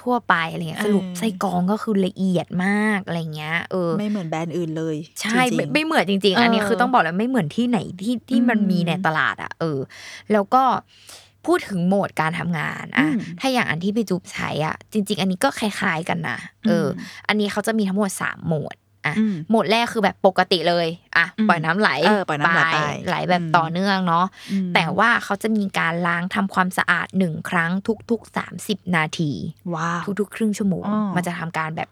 [0.03, 9.79] ทั่ว ๆ ไปอะไรเงี้ยเออสรุปไส้กรองก็คือละเอียดมากอะไรเงี้ยเออไม่เหมือนแบรนด์อื่นเลย ใช่จริไม่งๆไม่เหมือนจริง ๆ อันนี้เออคือต้องบอกเลยไม่เหมือนที่ไหนที่ที่มันอืมมีในตลาดอะเออ
[10.31, 10.63] แล้วก็
[11.45, 16.37] พูดถึงโหมดการทำงานอะอืมถ้าอย่างอันที่พี่จุ๊บใช้อะจริง ๆ อันนี้ก็คล้าย ๆ กันนะ
[16.67, 16.87] เอออม
[17.27, 18.75] อันนี้เขาจะมีทั้งหมดสามโหมด
[19.07, 27.71] อะอืมโหมดแรกคือแบบปกติเลยอะอืมปล่อยน้ำไหลเออปล่อยน้ำไหลไปไหลแบบอืมต่อเนื่องเนาะอืมแต่ว่าเขาจะมีการล้างทำความสะอาดหนึ่งครั้ง
[28.11, 29.31] ทุกๆ 30 นาที
[29.73, 31.89] ว้าวทุกๆ ครึ่งชั่วโมงอ๋อมันจะทำการแบบ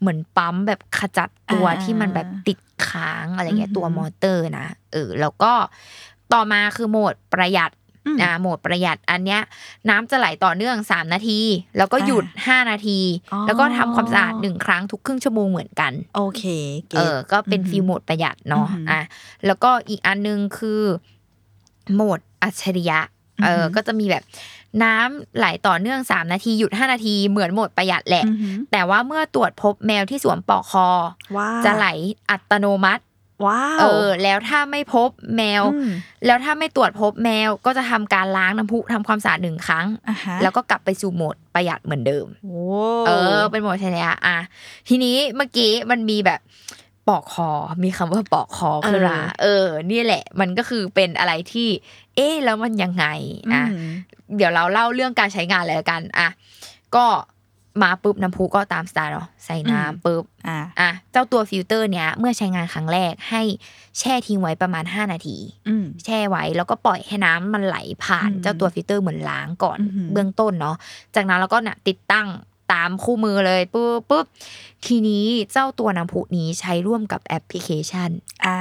[0.00, 5.52] เหมือนปั๊มแบบขจัดตัวอ่าที่มันแบบติดค้างอะไรเงี้ยอือหือตัวมอเตอร์นะเออแล้วก็
[6.32, 7.70] ต่อมาคือโหมดประหยัด
[8.08, 9.40] อืมอ่าโหมดประหยัดอันเนี้ย
[9.88, 11.40] น้ำจะไหลต่อเนื่อง 3 นาที
[11.78, 13.00] แล้วก็หยุด 5 นาที
[13.32, 16.42] อ๋อแล้วก็ทำความสะอาดหนึ่งครั้งทุกครึ่งชั่วโมงเหมือนกัน โอเค
[16.90, 19.00] เก็เอตอก็เป็นอือหือฟิลโหมดประหยัดเนาะอือหืออ่อะ
[19.46, 20.82] แล้วก็อีกอันนึงคือ
[21.94, 23.00] โหมดอัจฉริยะ
[23.44, 24.24] เอออือหือก็จะมีแบบ
[24.82, 30.88] น้ำไหลต่อเนื่องสามนาทีหยุดห้านาทีเหมือนโหมดประหยัดแหละอือหือแต่ว่าเมื่อตรวจพบแมวที่สวมปลอกคอ
[31.36, 31.86] ว้าวจะไหล
[32.30, 33.02] อัตโนมัติ
[33.46, 35.90] ว้าวเออ แล้วถ้าไม่พบแมวม
[36.26, 42.58] แล้วถ้าไม่ตรวจพบแมวก็จะทำการล้างน้ำพุทำความสะอาดหนึ่งครั้งอ่าฮะแล้วก็กลับไปสู่โหมดประหยัดเหมือนเดิมโอ้
[43.06, 44.36] เออ เป็นโหมดอัจฉริยะอะ
[44.88, 46.40] ทีนี้เมื่อกี้มันมีแบบ
[47.08, 47.50] ปลอกคอ
[47.82, 51.68] มีคำว่าปลอกคอขึ้นมาเออ นี่แหละ มันก็คือเป็นอะไรที่
[52.16, 53.06] เอ๊ะแล้วมันยังไง
[53.52, 53.90] อะอืม
[54.36, 56.28] เดี๋ยวเราเล่าเรื่องการใช้งานเลยละกันอะ
[56.96, 57.06] ก็
[57.82, 63.42] มาปุ๊บน้ำพุก็ตามสไตล์เนาะใส่น้ำปุ๊บอ่าอะเจ้าตัวฟิลเตอร์เนี้ยเมื่อใช้งานครั้งแรกให้
[63.98, 65.36] แช่ทิ้งไว้ประมาณ 5 นาที
[65.68, 70.76] อืมแช่ไว้แล้วก็ปล่อยให้น้ำมันไหลผ่านอืมเจ้าตัวฟิลเตอร์เหมือนล้างก่อนอือหือเบื้องต้นเนาะ
[71.14, 72.26] จากนั้นเราก็น่ะติดตั้ง
[72.72, 74.26] ตามคู่มือเลยปุ๊บปุ๊บ
[74.86, 78.10] ทีนี้เจ้าตัวน้ำพุนี้ใช้ร่วมกับแอปพลิเคชัน
[78.46, 78.58] อ่า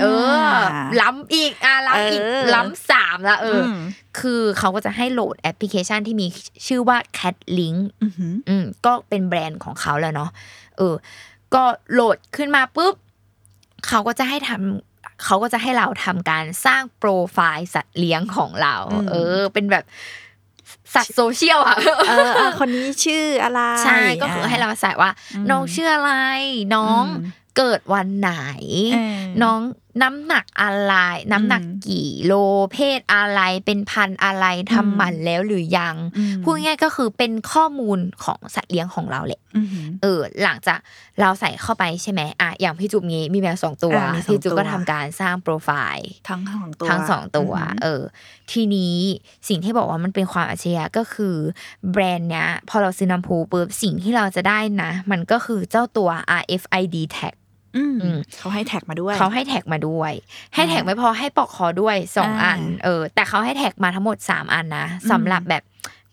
[0.00, 0.04] เอ
[0.48, 0.60] อ
[1.00, 3.78] ล้ำอีกอะล้ำอีกเออล้ำสามละเอออม
[4.20, 6.26] คือเขาก็จะให้โหลดแอปพลิเคชันที่มี
[6.66, 10.30] ชื่อว่า Cat Link อือหืออืมก็เป็นแบรนด์ของเขาแล้วเนาะ
[10.78, 10.94] เออ
[11.54, 12.94] ก็โหลดขึ้นมาปุ๊บ
[13.86, 18.74] เขาก็จะให้ทำเขาก็จะให้เราทำการสร้างโปรไฟล์สัตว์เลี้ยงของเรา
[19.10, 19.84] เออ เป็นแบบ
[20.94, 21.76] สัตว์โซเชียลอะ
[22.08, 26.12] เออเออคนนี้ชื่ออะไรใช่ก็คือให้เราใส่ว่าอืมน้องชื่ออะไร
[26.74, 28.32] น้องอืมเกิดวันไหน
[28.92, 29.60] เออน้อง
[30.02, 30.94] น้ำหนักอะไร
[31.32, 32.32] น้ำหนักอืมกี่โล
[32.72, 40.78] เพศอะไรเป็นพันธุ์อะไรทำหมันแล้วหรือยังอืมพูดง่ายๆก็คือเป็นข้อมูลของสัตว์เลี้ยงของเราแหละอือหือเออ หลังจาก
[41.20, 48.02] เราใส่เข้าไปใช่ไหมอะอย่างพี่จุ๊บงี้มีแมวสองตัวอ่ามีสองพี่จุ๊บก็ตัวทำการสร้างโปรไฟล์ทั้งสองตัวทั้งสองตัวหือเออ
[48.52, 48.96] ทีนี้
[49.48, 51.36] สิ่งที่บอกว่ามันเป็นความอัจฉริยะก็คือ
[51.90, 57.49] แบรนด์เนี้ยพอเราซื้อน้ำพูปุ๊บสิ่งที่เราจะได้นะ มันก็คือเจ้าตัว RFID tag อืมอืม
[58.38, 60.12] เขาให้แท็กมาด้วย เขาให้แท็กมาด้วย
[60.54, 65.64] ให้แท็กไม่พอให้ปลอกคอด้วยสองอ่าอัน เออ แต่เขาให้แท็กมาทั้งหมดสามอันนะสำหรับแบบ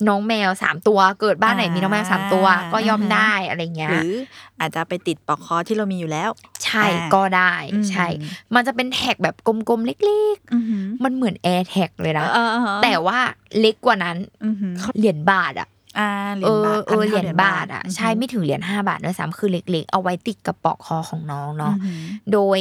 [0.08, 4.12] น้องแมวสามตัวเกิดบ้านไหนมีน้องแมวสามตัวอ่าก็ย่อมได้อะไรเงี้ยหรือ
[4.60, 6.30] อาจจะไปติดปลอกคอที่เรามีอยู่แล้ว
[6.64, 8.08] ใช่อ่าก็ได้อืมใช่
[8.56, 13.20] มันจะเป็น tag แบบกลมๆเล็กอือหือๆมันเหมือน AirTag เลยนะเออเออเออแต่ว่า
[13.60, 15.68] เล็กกว่านั้นอือหือเขาเหรียญบาทอะ
[16.00, 22.02] อ่าเหรีเอยญอบาทเออพันเหท่รียญบาทอะเหยญใช่ไม่ถึงเหรียญห้าบาทด้วยซ้ำคือเล็ก ๆ เอาไว้ติดกับปลอกคอของน้องเนาะอือหือ
[22.34, 22.60] โดย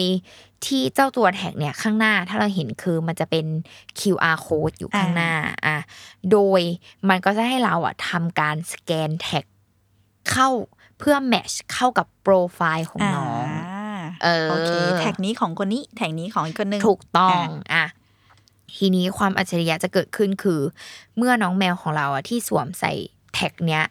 [0.66, 3.46] ที่เจ้าตัว tag เนี่ยข้างหน้าถ้าเราเห็นคือมันจะเป็น
[4.00, 5.32] QR code อยู่ข้างหน้า
[5.66, 5.76] อะ
[6.32, 6.60] โดย
[7.08, 9.44] มันก็จะให้เราอะทำการสแกน tag
[10.30, 10.48] เข้า
[10.98, 17.86] เพื่อ match เข้ากับโปรไฟล์ของน้องาเออโอเค tag นี้ของคนนี้ tag นี้ของอีกคนนึงถูกต้องอะอะ
[18.76, 20.60] ทีนี้ความอัจฉริยะจะเกิดขึ้นคือ
[21.16, 22.92] เมื่อน้องแมวของเราอะที่สวมใส่
[23.36, 23.84] tag เนี้ย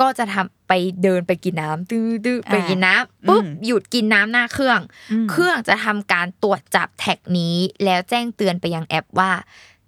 [0.00, 4.80] ก็จะทำไปเดินไปกินน้ำตื้อตื้อไปกินน้ำปุ๊บหยุดกินน้ำหน้าเครื่อง
[5.24, 9.30] มเครื่องจะทำการตรวจจับ tag นี้แล้วแจ้งเตือนไปยังแอปว่า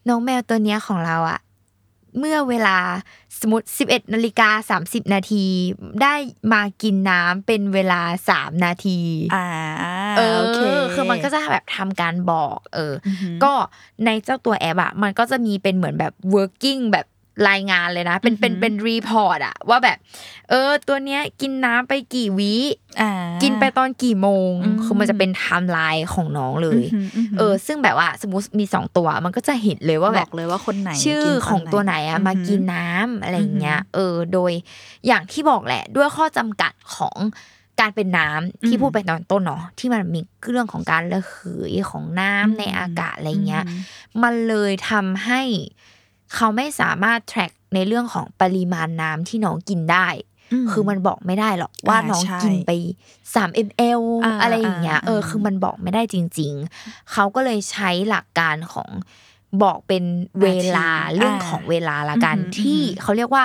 [0.08, 1.40] น้องแมวตัวเนี้ยของเราอะ
[2.18, 2.78] เมื่อเวลา
[3.40, 5.44] สมมติ 11นาฬิกา30 นาที
[6.02, 6.14] ได้
[6.52, 8.00] มากินน้ำเป็นเวลา
[8.32, 9.00] 3 นาที
[9.34, 9.46] อ่า
[10.16, 10.60] เออโอเค
[10.94, 13.52] คือมันก็จะแบบทำการบอก เออออือหือก็
[14.04, 17.06] ในเจ้าตัวแอปอะมันก็จะมีเป็นเหมือนแบบ working แบบ
[17.49, 19.99] รายงานเลยนะ เป็นเป็นอือหือเป็น report อะว่าแบบ
[20.51, 22.55] เออ ตัวเนี้ยกินน้ำไปกี่วิ
[23.01, 34.53] อ่ากินไปตอนกี่โมงอืมคือมันจะเป็นไทม์ไลน์ของน้องเลยหืหืเออ ซึ่งแบบว่าสมมติมีสองตัวมันก็จะเห็นเลยว่าบแบอบกเลยว่าคนไหนชื่อกินของตัวไหนอะอือหืมากินน้ำอะไรอย่างเงี้ย เออ โดย
[35.07, 37.16] อย่างที่บอกแหละ ด้วยข้อจำกัดของ
[37.81, 40.20] การเป็นน้ำที่พูดไปตอนต้นเนาะที่มันมี
[40.51, 41.37] เรื่องของการระเห
[41.70, 43.64] ยของน้ำในอากาศอะไรเงี้ย
[44.23, 45.42] มันเลยทำให้
[46.34, 50.08] เขาไม่สามารถ track ในเรื่องของปริมาณน้ำที่น้องกินได้
[50.70, 52.70] คือมันบอกไม่ได้หรอกว่าอ่าน้องใช่กินไป
[53.34, 58.88] 3 ml อ่าอะไรอย่างเงี้ยอ่าเอออ่าคือมันบอกไม่ได้จริง ๆ เขาก็เลยใช้หลักการของ
[59.62, 60.04] บอกเป็น
[60.42, 63.44] เวลานาทีเรื่องอ่าของเวลาละกันอือหือที่อือหือเขาเรียกว่า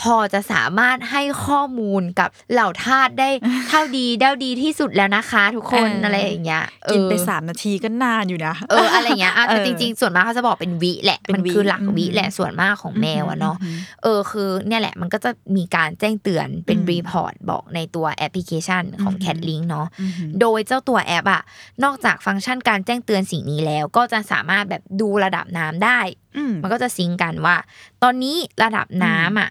[0.00, 3.30] พอจะสามารถให้ข้อมูลกับเหล่าทาสได้
[3.68, 21.42] เท่าดีเด้าดีที่สุดแล้วนะคะ ทุกคนเออออะไรอย่างเงี้ยกินไปเออสามนาทีก็นานอยู่นะเอออะไรเงี้ยอะแต่เออจริง ๆ ส่วนมากเขาจะบอกเป็นวิแหละเป็นมันวิคือหลักวิอืมแหละส่วนมากของแมวอะเนาะอืมเออคือเนี่ยแหละมันก็จะมีการแจ้งเตือนเป็นอืม report บอกในตัวแอปพลิเคชันของอืม Cat Link เนาะอืมโดยเจ้าตัวแอปอะ
[21.84, 26.00] นอกจากฟังก์ชันการแจ้งเตือนสิ่งนี้แล้ว ก็จะสามารถแบบดูระดับน้ำได้
[26.36, 27.56] อืมมันก็จะ sync กันว่า
[28.02, 29.50] ตอนนี้ระดับน้ำอะ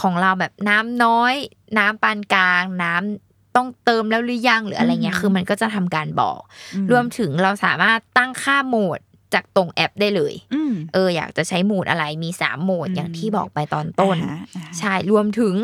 [0.00, 1.34] ของเราแบบน้ำน้อย
[1.78, 6.40] น้ำปานกลาง น้ำต้องเติมแล้วหรือยังหรืออะไรเงี้ยอืมคือมันก็จะทำการบอก
[6.74, 9.00] อืรวมถึงเราสามารถตั้งค่าโหมด
[9.34, 15.54] จากตรงแอปได้เลยอืมเอออยากจะใช้โหมดอะไรมีสามโหมดอืมอย่างที่บอกไปตอนต้นอ่าฮะอ่าฮะใช่รวมถึง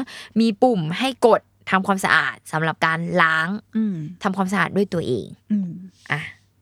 [0.40, 1.40] มีปุ่มให้กด
[1.70, 5.70] ทำความสะอาดสำหรับการล้างอืมทำความสะอาดด้วยตัวเองอืม
[6.12, 6.20] อะ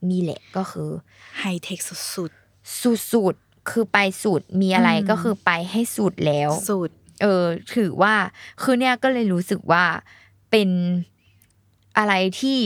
[0.09, 0.89] นี่แหละก็คือ
[1.39, 2.31] ไฮเทคสุด
[3.13, 6.89] สุดๆคือไปสุดมีอะไรอืมก็คือไปให้สุดแล้วๆสุด
[7.21, 7.43] เออ
[7.75, 8.13] ถือว่า
[8.61, 9.83] คือเนี่ยก็เลยรู้สึกว่า
[10.51, 10.69] เป็น
[11.97, 12.59] อะไรที่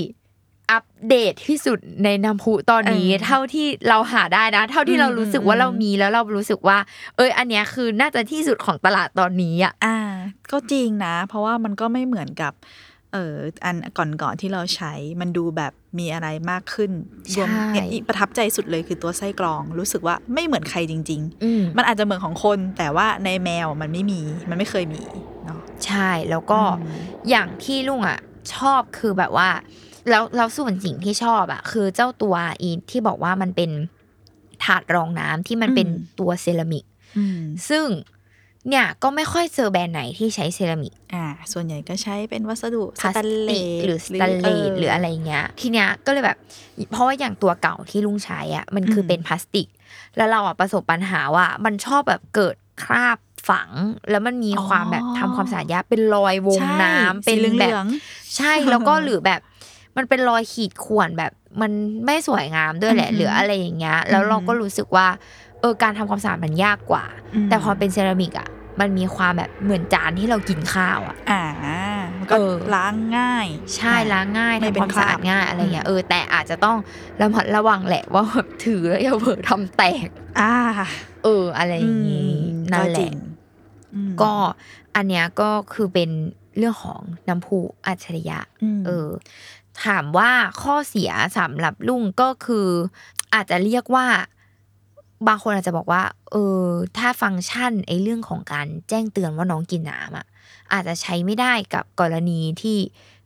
[0.72, 6.78] อัปเดตที่สุดในน้ำพุตอนนี้เออเท่าที่เราหาได้นะ เท่าที่อืมเรารู้สึกว่าอืมเรามีแล้วเรารู้สึกว่า
[7.18, 9.98] เอยอันเนี้ยคือน่าจะที่สุดของตลาดตอนนี้อะอ่า
[10.52, 12.54] ก็จริงนะ เพราะว่ามันก็ไม่เหมือนกับ
[13.14, 16.92] เอ่ออันก่อนๆที่เราใช้มันดูแบบมีอะไรมากขึ้น
[17.36, 25.04] รวมใช่เนี่ยอีประทับใจสุดเลยคือตัวไส้กรอง รู้สึกว่าไม่เหมือนใครจริงอืมๆมันอาจจะเหมือนของคน แต่ว่าในแมวมันไม่มีมันไม่เคยมี
[25.46, 26.98] เนาะใช่แล้วก็อืม
[27.30, 28.20] อย่างที่ลุงอะ
[28.56, 29.50] ชอบคือแบบว่า
[30.10, 33.72] แล้วแล้วส่วนสิ่งที่ชอบอะ คือเจ้าตัวอีที่บอกว่ามันเป็น
[34.64, 36.86] ถาดรองน้ำที่มันเป็นอืมตัวเซรามิก
[37.18, 37.86] อืมซึ่ง
[38.70, 46.38] เนี่ยก็ไม่ค่อยเจอแบรนด์ไหนที่ใช้เซรามิก อ่า ส่วนใหญ่ก็ใช้เป็นวัสดุพลาสแตนเลติกสหรือสแตนเลสหรืออะไรเงี้ย ทีเนี้ยก็เลยแบบ
[46.92, 49.68] เพราะว่าอย่างตัวเก่าที่ลุงใช้อะมันคือเป็นพลาสติก
[50.18, 53.18] แล้วเราอะประสบปัญหาว่ามันชอบแบบเกิดคราบ
[53.50, 53.70] ฝัง
[54.10, 57.86] แล้วมันมีความแบบทำความสะอาดยากเป็นรอยวงใช่น้ำเป็นสีเหลืองแบบ
[58.36, 59.42] ใช่แล้วก็หรือแบบ
[59.98, 61.72] มันเป็นรอยขีดข่วนแบบมัน
[62.06, 65.08] ไม่สวยงามด้วยแหละอือหือหรืออะไรอย่างเงี้ย แล้วเราก็รู้สึกว่า
[65.64, 68.50] เออการทำความสะอาดมันยากกว่าอืมแต่พอเป็นเซรามิกอะ
[68.80, 71.44] มันมีความแบบเหมือนจานที่เรากินข้าวอะ อ่า
[72.20, 76.78] มันก็เออล้างง่าย ใช่ล้างง่ายไม่ทำเป็นความสะอาดคราบง่ายอะไรเงี้ยอืมเออแต่อาจจะต้อง
[77.22, 80.08] ระมัดระวังแหละว่าแบบถือแล้วอย่าเผลอทำแตก
[80.40, 80.54] อ่า
[81.24, 83.16] เออ อะไรอย่างงี้อืมนั่นก็แหจริละง
[83.96, 84.34] อืมก็
[84.96, 86.10] อันเนี้ยก็คือเป็น
[86.58, 88.40] เรื่องของน้ำพุอัจฉริยะ
[88.78, 89.08] มเออ
[89.86, 92.68] ถามว่าข้อเสียสำหรับลุงก็คือ
[93.34, 94.08] อาจจะเรียกว่า
[95.28, 96.66] บางคนอาจจะบอกว่า เออ
[96.98, 100.26] ถ้าฟังก์ชันไอ้เรื่องของการแจ้งเตือนว่าน้องกินน้ำอะ
[100.74, 102.78] อาจจะใช้ไม่ได้กับกรณีที่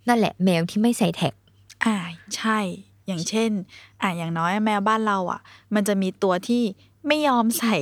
[0.07, 1.33] นั่นแหละแมวที่ไม่ใส่แท็ก
[1.85, 1.95] อ่า
[2.35, 2.59] ใช่
[3.07, 3.49] อย่างเช่น
[4.01, 5.41] อ่าอย่างน้อยแมวบ้านเราอะ
[5.73, 6.63] มันจะมีตัวที่
[7.07, 7.75] ไม่ยอมใส่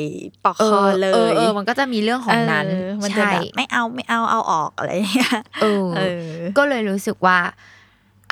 [0.43, 7.39] ปลอกคอเลยเออเออมันก็จะมีเรื่องของนั้นเออมันจะใช่แบบไม่เอาไม่เอาเอาออกอะไรอย่างเงี้ยเออเออก็เลยรู้สึกว่า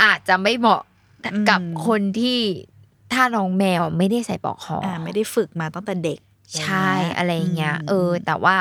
[0.04, 0.82] อาจจะไม่เหมาะ
[1.50, 2.40] กับอืมคนที่
[3.14, 6.20] ถ้าน้องแมวไม่ได้ใส่ปลอกคอออ่าไม่ได้ฝึกมาตั้งแต่เด็ก
[6.60, 8.56] ใช่อะไรอย่างเงี้ยมเออ แต่ว่า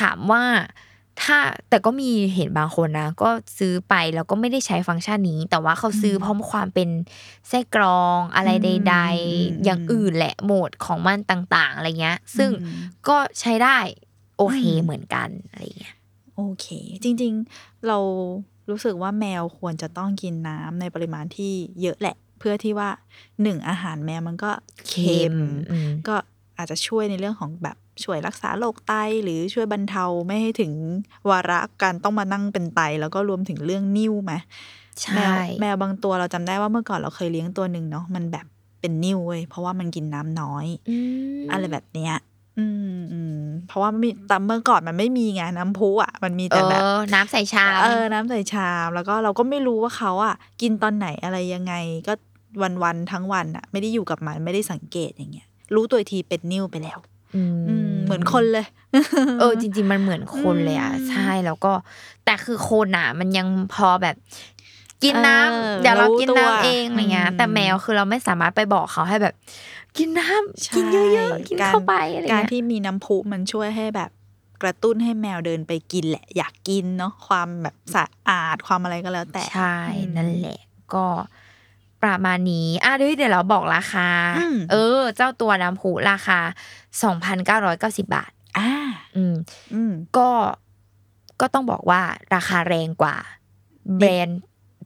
[0.00, 0.42] ถามว่า
[1.22, 6.88] ถ้าแต่ก็มีเห็นบางคนนะ ก็ซื้อไปแล้วก็ไม่ได้ใช้ฟังก์ชันนี้ แต่ว่าเขาซื้อเพราะความเป็น
[7.48, 8.96] ไส้กรองอะไรใด
[9.28, 13.78] ๆ อย่างอื่นแหละโหมดของมันต่างๆ อะไรเงี้ย ซึ่งอืมก็ใช้ได้
[14.38, 15.94] โอเคอืมเหมือนกันอะไรเงี้ย
[16.36, 16.66] โอเค
[17.02, 17.98] จริง ๆ เรา
[18.70, 22.90] รู้สึกว่าแมวควรจะต้องกินน้ำในปริมาณที่เยอะแหละ เพื่อที่ว่า
[23.42, 24.50] หนึ่งอาหารแมวมันก็
[24.88, 25.36] เค็ม
[25.70, 26.16] อืมก็
[26.58, 30.72] อาจจะช่วยในเรื่องของแบบช่วยรักษาโรคไตหรือช่วยบรรเทาไม่ให้ถึง
[31.30, 34.32] วาระการต้องมานั่งเป็นไต แล้วก็รวมถึงเรื่องนิ่วไหม
[35.02, 38.46] ใช่แมวแมวบางตัวเราจำได้ว่าเมื่อก่อนเราเคยเลี้ยงตัวหนึ่งเนาะมันแบบ
[38.80, 40.96] เป็นนิ่วเว้ยเพราะว่ามันกินน้ำน้อยอื
[41.38, 42.14] มอะไรแบบเนี้ย
[42.58, 51.74] อืมอืมเพราะว่ามันมีแต่เมื่อก่อนมันไม่มีไงน้ำพุอะมันมีเอแต่แบบอน้ำใส่ชามเออน้ำใส่ชาม แล้วก็เราก็ไม่รู้ว่าเขาอะ กินตอนไหนอะไรยังไง
[52.08, 52.12] ก็
[52.62, 56.98] วันวันๆทั้งวันอะไม่ได้อยู่กับมันไม่ได้สังเกตอย่างเงี้ย รู้ตัวอีกทีเป็นนิ่วไปแล้ว
[57.34, 58.66] อืมอืมเหมือนคนเลย
[59.40, 61.72] เออ จริง ๆ มันเหมือนคนเลยอะอืมใช่แล้วก็
[62.24, 64.16] แต่คือคนอะ มันยังพอแบบ
[65.02, 69.34] กินน้เออำเดี๋ยวเรารู้กินตัวน้ำเองอะไรเงี้ยอืมแต่แมวคือเราไม่สามารถไปบอกเขาให้แบบ
[69.96, 74.10] กินน้ำใช่กินเยอะๆกินเข้าไปอะไรการเงี้ยที่มีน้ำพุมันช่วยให้แบบ
[74.62, 80.58] กระตุ้นให้แมวเดินไปกินแหละ อยากกินเนาะความแบบสะอาดความอะไรก็แล้วแต่ใช่อืมนั่นแหละ
[80.94, 81.04] ก็
[82.02, 84.08] ประมาณนี้อะเดี๋ยวเดี๋ยวเราบอกราคา
[84.38, 86.38] อืมเออ เจ้าตัวน้ำผูราคา
[87.02, 88.70] สองพันเก้าร้อยเก้าสิบาท อ่า
[89.16, 89.34] อืม
[89.74, 90.28] อืม ก็
[91.40, 92.00] ก็ต้องบอกว่า
[92.34, 93.16] ราคาแรงกว่า
[93.98, 94.40] แบรนด์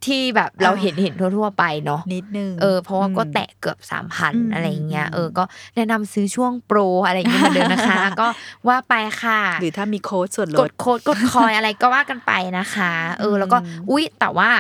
[0.06, 5.44] ที่แบบเราอ่าเห็นเห็นทั่วๆไปเนาะนิดนึงเออเพราะว่าก็อืมแตะเกือบสามพันอืมอะไรอย่างเงี้ยอืมเออก็
[5.76, 8.28] แนะนำซื้อช่วงโปรอะไรอย่างเงี้ยเหมือนเดิมนะคะ ก็
[8.68, 14.50] ว่าไปค่ะ หรือถ้ามีโค้ดส่วนลกดดโค้ดกดคอยอะไรก็ว่ากันไปนะคะ เออ แล้วก็อืมอุ๊ยแต่ว่า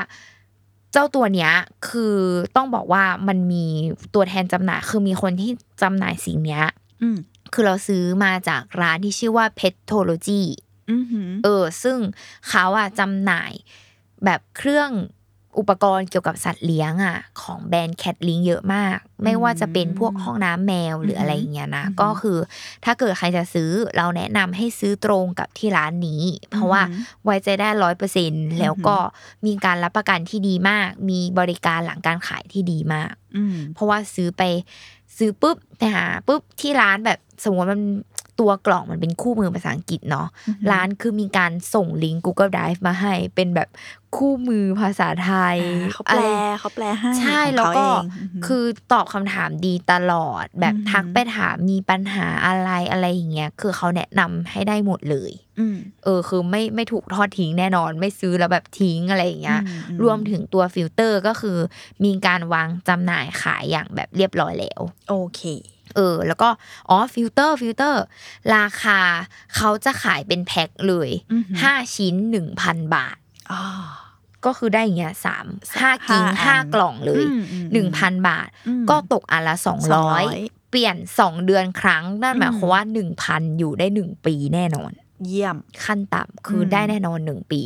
[0.92, 1.52] เจ้าตัวเนี้ย
[1.88, 2.16] คือ
[2.56, 3.64] ต้องบอกว่ามันมี
[4.14, 5.50] ตัวแทนจำหน่ายคือมีคนที่
[5.82, 6.64] จำหน่ายสิ่งเนี้ย
[7.02, 7.18] อืม
[7.52, 10.42] คือเราซื้อมาจากร้านที่ชื่อว่า Petology
[10.90, 11.98] อือหือเออ ซึ่ง
[12.48, 13.52] เขาอะจำหน่าย
[14.24, 14.90] แบบเครื่อง
[15.58, 22.38] อุปกรณ์เกี่ยวกับสัตว์เลี้ยงอะของแบรนด์แคทลิงเยอะมาก ไม่ว่าจะเป็นพวกห้องน้ำแมวหรืออะไรอย่างเงี้ยนะอือหือก็คือ
[22.84, 28.96] ถ้าเกิดใครจะซื้อเราแนะนำให้ซื้อตรงกับที่ร้านนี้ เพราะว่าอือหือไว้ใจได้ร้อยเปอร์เซ็นแล้วก็
[29.46, 34.42] มีการรับประกันที่ดีมาก มีบริการหลังการขายที่ดีมากอืมเพราะว่าซื้อไป
[35.18, 37.82] ซื้อปุ๊บไปหาปุ๊บที่ร้านแบบสมมติมัน
[38.42, 43.68] ตัวกล่องมันเป็นคู่มือภาษาอังกฤษเนาะอือหือร้านคือมีการส่งลิงก์ Google Drive มาให้ เป็นแบบ
[44.16, 46.22] คู่มือภาษาไทยอ่าเขาแปลอะไร
[46.60, 61.58] เขาแปลให้ใช่ของแล้วเขาก็เองหือคือตอบคำถามดีตลอด แบบอือหือทักไปถามมีปัญหาอะไรอะไรอย่างเงี้ยคือเขาแนะนำให้ได้หมดเลยอืมเออคือไม่ไม่ถูกทอดทิ้งแน่นอน ไม่ซื้อแล้วแบบทิ้งอะไรอย่างเงี้ยอืมอืมรวมถึงตัวฟิลเตอร์ก็คือ
[62.04, 65.42] มีการวางจำหน่ายขายอย่างแบบเรียบร้อยแล้ว โอเค
[65.96, 66.48] เออ แล้วก็
[66.88, 68.02] อ๋อ filter filter
[68.56, 69.00] ราคา
[69.56, 73.16] เขาจะขายเป็นแพ็คเลยอือหือห้าชิ้นหนึ่งพันบาท
[73.52, 73.62] อ๋อ
[74.44, 75.46] ก็คือได้อย่างเงี้ยสาม
[75.80, 84.90] ห้าชิ้นห้าอันห้ากล่องเลยอืมอืมหนึ่งพันบาทอืมก็ตกอันละสองร้อย200เปลี่ยนสองเดือนครั้งนั่นหมายอืมความว่าหนึ่งพันอยู่ได้หนึ่งปีแน่นอน
[85.26, 87.62] เยี่ยมขั้นต่ำคืออมได้แน่นอนหนึ่งปี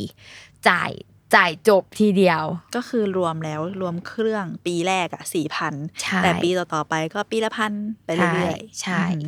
[0.67, 0.91] จ่าย
[1.35, 2.43] จ่ายจบทีเดียว
[2.75, 7.73] ก็คือรวมแล้วรวมเครื่องปีแรกอะสี่พันใช่แต่ปีต่อๆไปก็ปีละพัน
[8.05, 9.27] ไปเรื่อยๆใช่อือหือ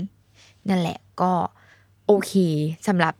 [0.69, 1.31] นั่นแหละก็
[2.07, 2.33] โอเค
[2.87, 3.13] สำหรับ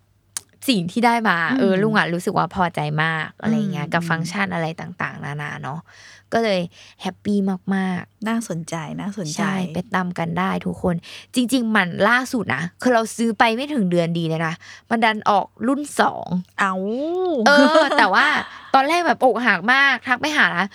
[0.68, 5.80] สิ่งที่ได้มาอืมเออลุงอะรู้สึกว่าพอใจมากอะไรเงี้ยอืมกับฟังก์ชันอะไรต่างๆ นานาเนาะ
[6.34, 6.62] ก็เลย
[7.02, 7.38] แฮปปี้
[7.76, 10.96] มากๆ น่าสนใจน่าสนใจใช่ไปตามกันได้ทุกคน
[11.36, 14.54] จริง ๆ มันล่าสุดนะคือเราซื้อไปไม่ถึงเดือนดีเลยนะ
[14.90, 16.28] มันดันออกรุ่นสอง
[16.60, 16.74] เอา
[17.48, 18.26] เออ แต่ว่า
[18.74, 20.68] ตอนแรกแบบอกหักมากทักไปหานะ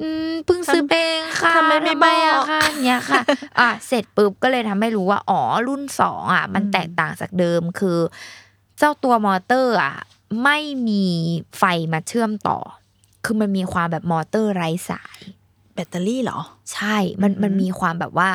[0.00, 3.20] อืมเพิ่งซื้อเองค่ะทำไมไม่ทำบอะอกค่ะเนี้ยค่ะ
[3.58, 7.98] อะเสร็จปุ๊บก็เลยทำให้รู้ว่าอ๋อรุ่นสองอะ มันอืมแตกต่างจากเดิมคือ
[8.78, 9.96] เจ้าตัวมอเตอร์อะ
[10.44, 11.04] ไม่มี
[11.58, 12.58] ไฟมาเชื่อมต่อ
[13.24, 15.18] คือมันมีความแบบมอเตอร์ไร้สาย
[15.74, 16.40] แบตเตอรี่เหรอ
[16.72, 18.30] ใช่ มันอืมมันมีความแบบว่า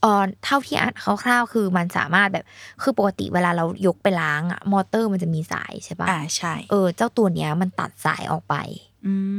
[0.00, 2.44] เออเท่าที่อ่านคร่าวๆคือมันสามารถแบบ
[2.82, 8.54] คือปกติเวลาเรายกไปล้างอะมอเตอร์มันจะมีสายใช่ปะอ่าใช่ เออ เจ้าตัวเนี้ยมันตัดสายออกไป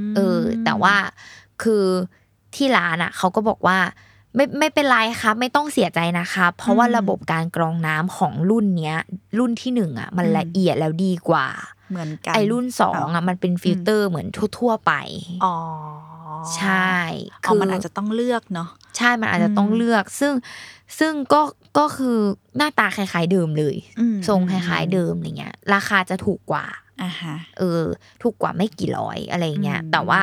[0.09, 0.95] มเออ แต่ว่า
[1.63, 1.85] คือ
[2.55, 3.77] ที่ร้านอะเขาก็บอกว่า
[4.35, 8.97] ไม่ไม่เป็นไรครับ ไม่ต้องเสียใจนะครับเพราะว่าระบบการกรองน้ำของรุ่นเนี้ย
[9.39, 11.47] รุ่นที่หนึ่งอะ มันละเอียดแล้วดีกว่า
[11.91, 14.27] เหมือนกันไอรุ่นสองอะมันเป็นฟิลเตอร์เหมือน
[14.59, 14.93] ทั่ว ๆ ไป
[15.43, 15.55] อ๋อ
[16.57, 16.91] ใช่
[17.45, 20.33] อ๋อมันอาจจะต้องเลือกเนาะใช่มันอาจจะต้องอืมเลือก ซึ่ง
[20.99, 21.41] ซึ่งก็
[21.77, 22.17] ก็คือ
[22.57, 26.65] หน้าตาคล้ายๆเดิมเลยอืมทรงคล้ายๆเดิมอะไรเงี้ย ราคาจะถูกกว่า
[27.01, 27.83] อ่าฮะเออ
[28.21, 30.21] ถูกกว่าไม่กี่ร้อยอะไรเงี้ยอืมแต่ว่า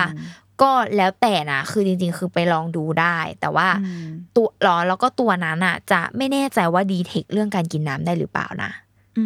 [0.63, 8.71] ก็แล้วแต่นะคือจริง ๆ คือไปลองดูได้ แต่ว่าอืมตัวหรอแล้วก็ตัวนั้นอะ จะไม่แน่ใจว่า detect เรื่องการกินน้ำได้หรือเปล่านะ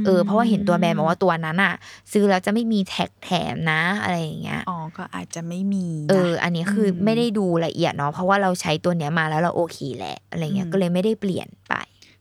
[0.06, 1.74] เออเพราะว่าเห็นตัวแบรนด์บอกว่าตัวนั้นอะ
[2.12, 11.74] ซื้อแล้วจะไม่มีแท็กแถมนะอะไรอย่างเงี้ยอ๋อก็อาจจะไม่มีนะเออ อันนี้คืออมไม่ได้ดูละเอียดเนาะเพราะว่าเราใช้ตัวเนี้ยมาแล้วเราโอเคแหละอะไรเงี้ยอืมก็เลยไม่ได้เปลี่ยนไป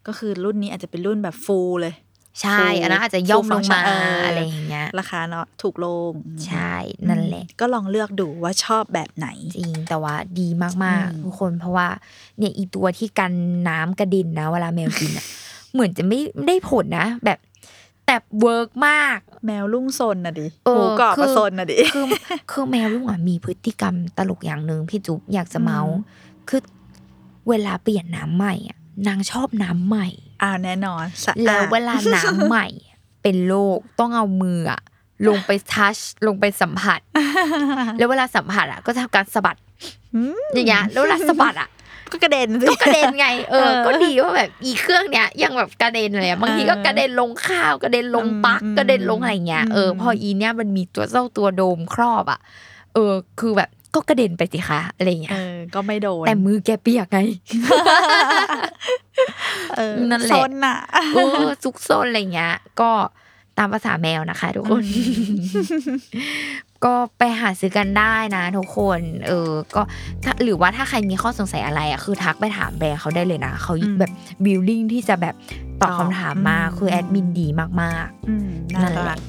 [0.07, 1.93] ก็คือรุ่นนี้อาจจะเป็นรุ่นแบบฟูลเลย
[2.41, 6.11] ใช่ full อันนั้นอาจจะย่อม full ลงมา function เออออะไรอย่างเงี้ยราคาเนาะถูกลง
[6.47, 6.73] ใช่
[7.09, 11.87] นั่นแหละ ก็ลองเลือกดูว่าชอบแบบไหนจริงแต่ว่าดีมากอืมๆทุกคนเพราะว่า
[12.37, 13.33] เนี่ยอีตัวที่กัน
[13.69, 15.25] น้ำกระเด็นนะเวลาแมวกินอะ
[15.73, 17.39] เหมือนจะไม่ไม่ได้ผลนะ แบบ
[18.05, 22.05] แต่เวิร์กมาก แมวลุ่งซนนะดิเออหมูกรอบคือก็ซนนะดิคือ
[22.51, 26.61] คือแมวลุงอะมีพฤติกรรมตลกอย่างหนึ่งพี่จุ๊บอยากจะเมาส์อืมคือ
[27.49, 30.07] เวลาเปลี่ยนน้ำใหม่อะนางชอบน้ำใหม่
[30.41, 32.67] อ่าแน่นอนสะอาดแล้วเวลาน้ำใหม่
[33.23, 34.81] เป็นโรคต้องเอามืออะ
[35.27, 36.99] ลงไปทัชลงไปสัมผัส
[37.97, 39.57] แล้วเวลาสัมผัสอะ ก็จะทำการสะบัด
[40.15, 41.69] อืมอย่างเงี้ยแล้วเวลาสะบัดอะ
[42.11, 52.39] ก็กระเด็นสิก็กระเด็นไงเออเออ ก็ดีว่าแบบอีเครื่องเนี้ยยังแบบกระเด็นเลยอะบางทีก็กระเด็นลงข้าวกระเด็นลงปลั๊กอืมกระเด็นลงอะไรเงี้ยอืมเออพออีเนี้ยมันมีตัวเจ้าตัวโดมครอบอะ
[52.93, 57.19] เออ คือแบบ ก็กระเด็นไปสิคะอะไรเงี้เอยอก็ไม่โดนแต่มือแกเปียกไง
[59.77, 60.77] เออนั่นแหละซนอะ
[61.13, 61.23] โอ้
[61.63, 62.91] ซุกซนอะไรเงี้ย ก็
[63.57, 64.83] ตามภาษาแมวนะคะ ทุกคน
[66.85, 69.81] ก็ไปหาซื้อกันได้นะทุกคน เออ ก็
[70.23, 74.11] ถ้าหรือว่าถ้าใครมีข้อสงสัยอะไรอะคือทักไปถามแบรนด์เขาได้เลยนะเขาอืมแบบ
[74.45, 75.35] บิลลิ่งที่จะแบบ
[75.81, 77.47] ตอบตอบคำถามมาอืมคือแอดมินดี
[77.81, 79.19] มากอืมๆน่านั่นแหรัละก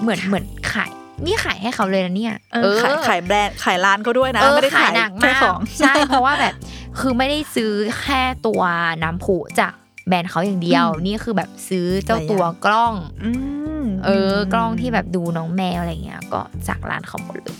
[0.00, 0.90] เหมือนเหมือนขาย
[1.26, 6.54] นี่ขายให้เขาเลยนะเนี่ยเออขายขายแบรนด์ขายร้านเขาด้วยนะเออไม่ได้ขาขายยหนักแค่มากของใช่เพราะว่าแบบ
[7.00, 8.62] คือไม่ได้ซื้อแค่ตัว
[9.02, 9.72] น้ำผุจาก
[10.08, 13.30] แบรนด์เขาอย่างเดียวอืมนี่คือแบบซื้อเจ้าหลายอย่างตัวกล้องอื
[13.80, 17.56] มเออกล้องที่แบบดูน้องแมวอะไรเงี้ย ก็จากร้านเขาหมดเลย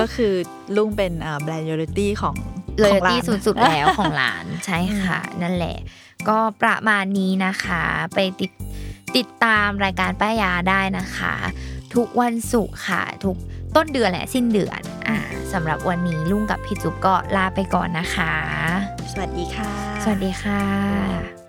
[0.00, 0.32] ก็คือ
[0.76, 2.34] ลุงเป็นเอ่อแบรนด์ loyalty ของ
[2.80, 5.76] เลยของร้านที่สุดสุดแล้วของร้านใช่ค่ะ นั่นแหละ
[6.28, 7.82] ก็ประมาณนี้นะคะ
[8.14, 8.50] ไปติด
[9.16, 11.34] ติดตามรายการป้ายาได้นะคะ
[11.94, 13.36] ทุกวันศุกร์ค่ะ ทุก
[13.76, 15.18] ต้นเดือนและสิ้นเดือนอ่า
[15.52, 18.34] สำหรับวันนี้ลุงกับพี่จุ๊บก็ลาไปก่อนนะคะ
[19.12, 21.41] สวัสดีค่ะ สวัสดีค่ะ